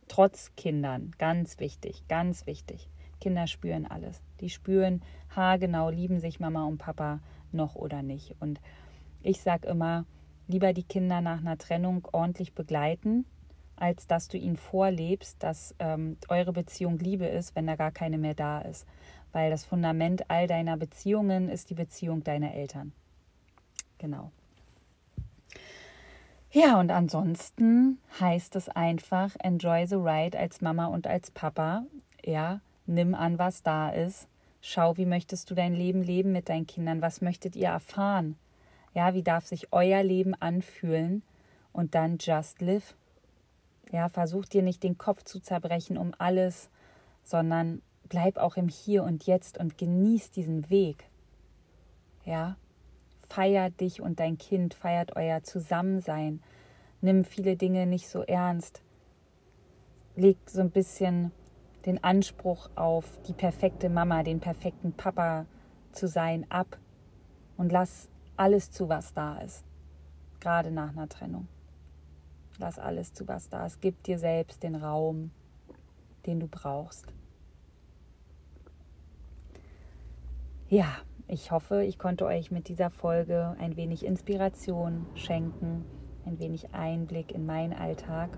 Trotz 0.09 0.55
Kindern, 0.57 1.13
ganz 1.19 1.61
wichtig, 1.61 2.03
ganz 2.09 2.47
wichtig. 2.47 2.89
Kinder 3.21 3.47
spüren 3.47 3.87
alles. 3.87 4.23
Die 4.41 4.51
spüren 4.51 5.03
haargenau, 5.35 5.91
lieben 5.91 6.21
sich 6.21 6.41
Mama 6.41 6.65
und 6.65 6.79
Papa 6.79 7.21
noch 7.53 7.75
oder 7.75 8.03
nicht. 8.03 8.35
Und 8.41 8.61
ich 9.23 9.41
sage 9.41 9.69
immer, 9.69 10.07
lieber 10.47 10.73
die 10.73 10.85
Kinder 10.85 11.21
nach 11.21 11.41
einer 11.41 11.59
Trennung 11.59 12.07
ordentlich 12.13 12.55
begleiten, 12.55 13.27
als 13.77 14.07
dass 14.07 14.29
du 14.29 14.39
ihnen 14.39 14.57
vorlebst, 14.57 15.43
dass 15.43 15.75
ähm, 15.79 16.17
eure 16.29 16.53
Beziehung 16.53 16.99
Liebe 16.99 17.27
ist, 17.27 17.55
wenn 17.55 17.67
da 17.67 17.77
gar 17.77 17.93
keine 17.93 18.19
mehr 18.19 18.35
da 18.35 18.61
ist. 18.61 18.87
Weil 19.33 19.51
das 19.51 19.65
Fundament 19.65 20.31
all 20.31 20.47
deiner 20.47 20.77
Beziehungen 20.77 21.49
ist 21.49 21.71
die 21.71 21.75
Beziehung 21.75 22.25
deiner 22.25 22.55
Eltern. 22.55 22.93
Genau. 23.99 24.31
Ja, 26.51 26.81
und 26.81 26.91
ansonsten 26.91 27.99
heißt 28.21 28.57
es 28.57 28.71
einfach, 28.71 29.37
enjoy 29.41 29.87
the 29.87 29.97
ride 29.97 30.39
als 30.39 30.63
Mama 30.63 30.87
und 30.87 31.07
als 31.07 31.31
Papa. 31.31 31.85
Ja, 32.25 32.61
nimm 32.87 33.15
an, 33.15 33.39
was 33.39 33.63
da 33.63 33.91
ist. 33.91 34.29
Schau, 34.61 34.97
wie 34.97 35.05
möchtest 35.07 35.51
du 35.51 35.55
dein 35.55 35.75
Leben 35.75 36.03
leben 36.03 36.33
mit 36.33 36.49
deinen 36.49 36.67
Kindern? 36.67 37.03
Was 37.03 37.21
möchtet 37.21 37.55
ihr 37.55 37.69
erfahren? 37.69 38.37
Ja, 38.95 39.15
wie 39.15 39.23
darf 39.23 39.47
sich 39.47 39.73
euer 39.73 40.03
Leben 40.03 40.35
anfühlen? 40.35 41.23
Und 41.73 41.95
dann 41.95 42.17
just 42.19 42.63
live. 42.63 42.95
Ja, 43.93 44.09
versuch 44.09 44.47
dir 44.47 44.63
nicht 44.63 44.83
den 44.83 44.99
Kopf 44.99 45.25
zu 45.25 45.41
zerbrechen 45.41 45.99
um 45.99 46.13
alles, 46.19 46.71
sondern 47.23 47.83
bleib 48.09 48.39
auch 48.39 48.57
im 48.57 48.69
Hier 48.69 49.05
und 49.05 49.27
Jetzt 49.27 49.59
und 49.59 49.79
genieß 49.79 50.31
diesen 50.31 50.71
Weg. 50.71 51.09
Ja, 52.25 52.57
feiert 53.29 53.81
dich 53.81 54.01
und 54.01 54.21
dein 54.21 54.39
Kind, 54.39 54.75
feiert 54.75 55.17
euer 55.17 55.43
Zusammensein. 55.43 56.43
Nimm 57.01 57.25
viele 57.25 57.57
Dinge 57.57 57.87
nicht 57.87 58.09
so 58.09 58.23
ernst. 58.23 58.83
Leg 60.17 60.37
so 60.47 60.61
ein 60.61 60.71
bisschen 60.71 61.33
den 61.87 62.03
Anspruch 62.03 62.71
auf 62.75 63.19
die 63.29 63.33
perfekte 63.33 63.89
Mama, 63.89 64.23
den 64.23 64.41
perfekten 64.41 64.93
Papa 64.93 65.47
zu 65.93 66.09
sein 66.09 66.45
ab 66.51 66.79
und 67.57 67.73
lass 67.73 68.09
alles 68.37 68.71
zu, 68.71 68.89
was 68.89 69.15
da 69.15 69.39
ist. 69.39 69.65
Gerade 70.41 70.71
nach 70.71 70.91
einer 70.91 71.09
Trennung. 71.09 71.49
Lass 72.59 72.79
alles 72.79 73.13
zu, 73.13 73.27
was 73.29 73.49
da 73.49 73.67
ist. 73.67 73.81
Gib 73.81 74.03
dir 74.03 74.19
selbst 74.19 74.63
den 74.63 74.75
Raum, 74.75 75.31
den 76.27 76.41
du 76.41 76.49
brauchst. 76.49 77.07
Ja, 80.71 80.99
ich 81.29 81.51
hoffe, 81.51 81.83
ich 81.83 81.99
konnte 81.99 82.27
euch 82.27 82.51
mit 82.51 82.69
dieser 82.69 82.91
Folge 82.91 83.57
ein 83.59 83.77
wenig 83.77 84.05
Inspiration 84.05 85.07
schenken, 85.15 85.87
ein 86.27 86.39
wenig 86.39 86.75
Einblick 86.75 87.33
in 87.33 87.47
meinen 87.47 87.73
Alltag. 87.73 88.37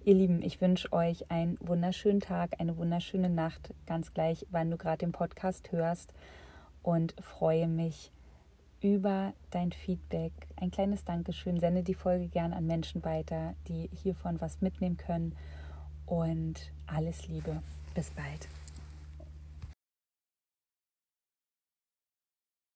Ihr 0.03 0.15
Lieben, 0.15 0.41
ich 0.41 0.59
wünsche 0.59 0.91
euch 0.91 1.31
einen 1.31 1.57
wunderschönen 1.61 2.19
Tag, 2.19 2.59
eine 2.59 2.77
wunderschöne 2.77 3.29
Nacht, 3.29 3.73
ganz 3.85 4.13
gleich, 4.13 4.45
wann 4.51 4.69
du 4.69 4.77
gerade 4.77 4.99
den 4.99 5.13
Podcast 5.13 5.71
hörst 5.71 6.13
und 6.89 7.13
freue 7.21 7.67
mich 7.67 8.11
über 8.81 9.33
dein 9.51 9.71
Feedback. 9.71 10.31
Ein 10.55 10.71
kleines 10.71 11.05
Dankeschön. 11.05 11.59
Sende 11.59 11.83
die 11.83 11.93
Folge 11.93 12.27
gern 12.27 12.51
an 12.51 12.65
Menschen 12.65 13.03
weiter, 13.03 13.53
die 13.67 13.91
hiervon 13.93 14.41
was 14.41 14.61
mitnehmen 14.61 14.97
können. 14.97 15.35
Und 16.07 16.71
alles 16.87 17.27
Liebe. 17.27 17.61
Bis 17.93 18.09
bald. 18.09 18.47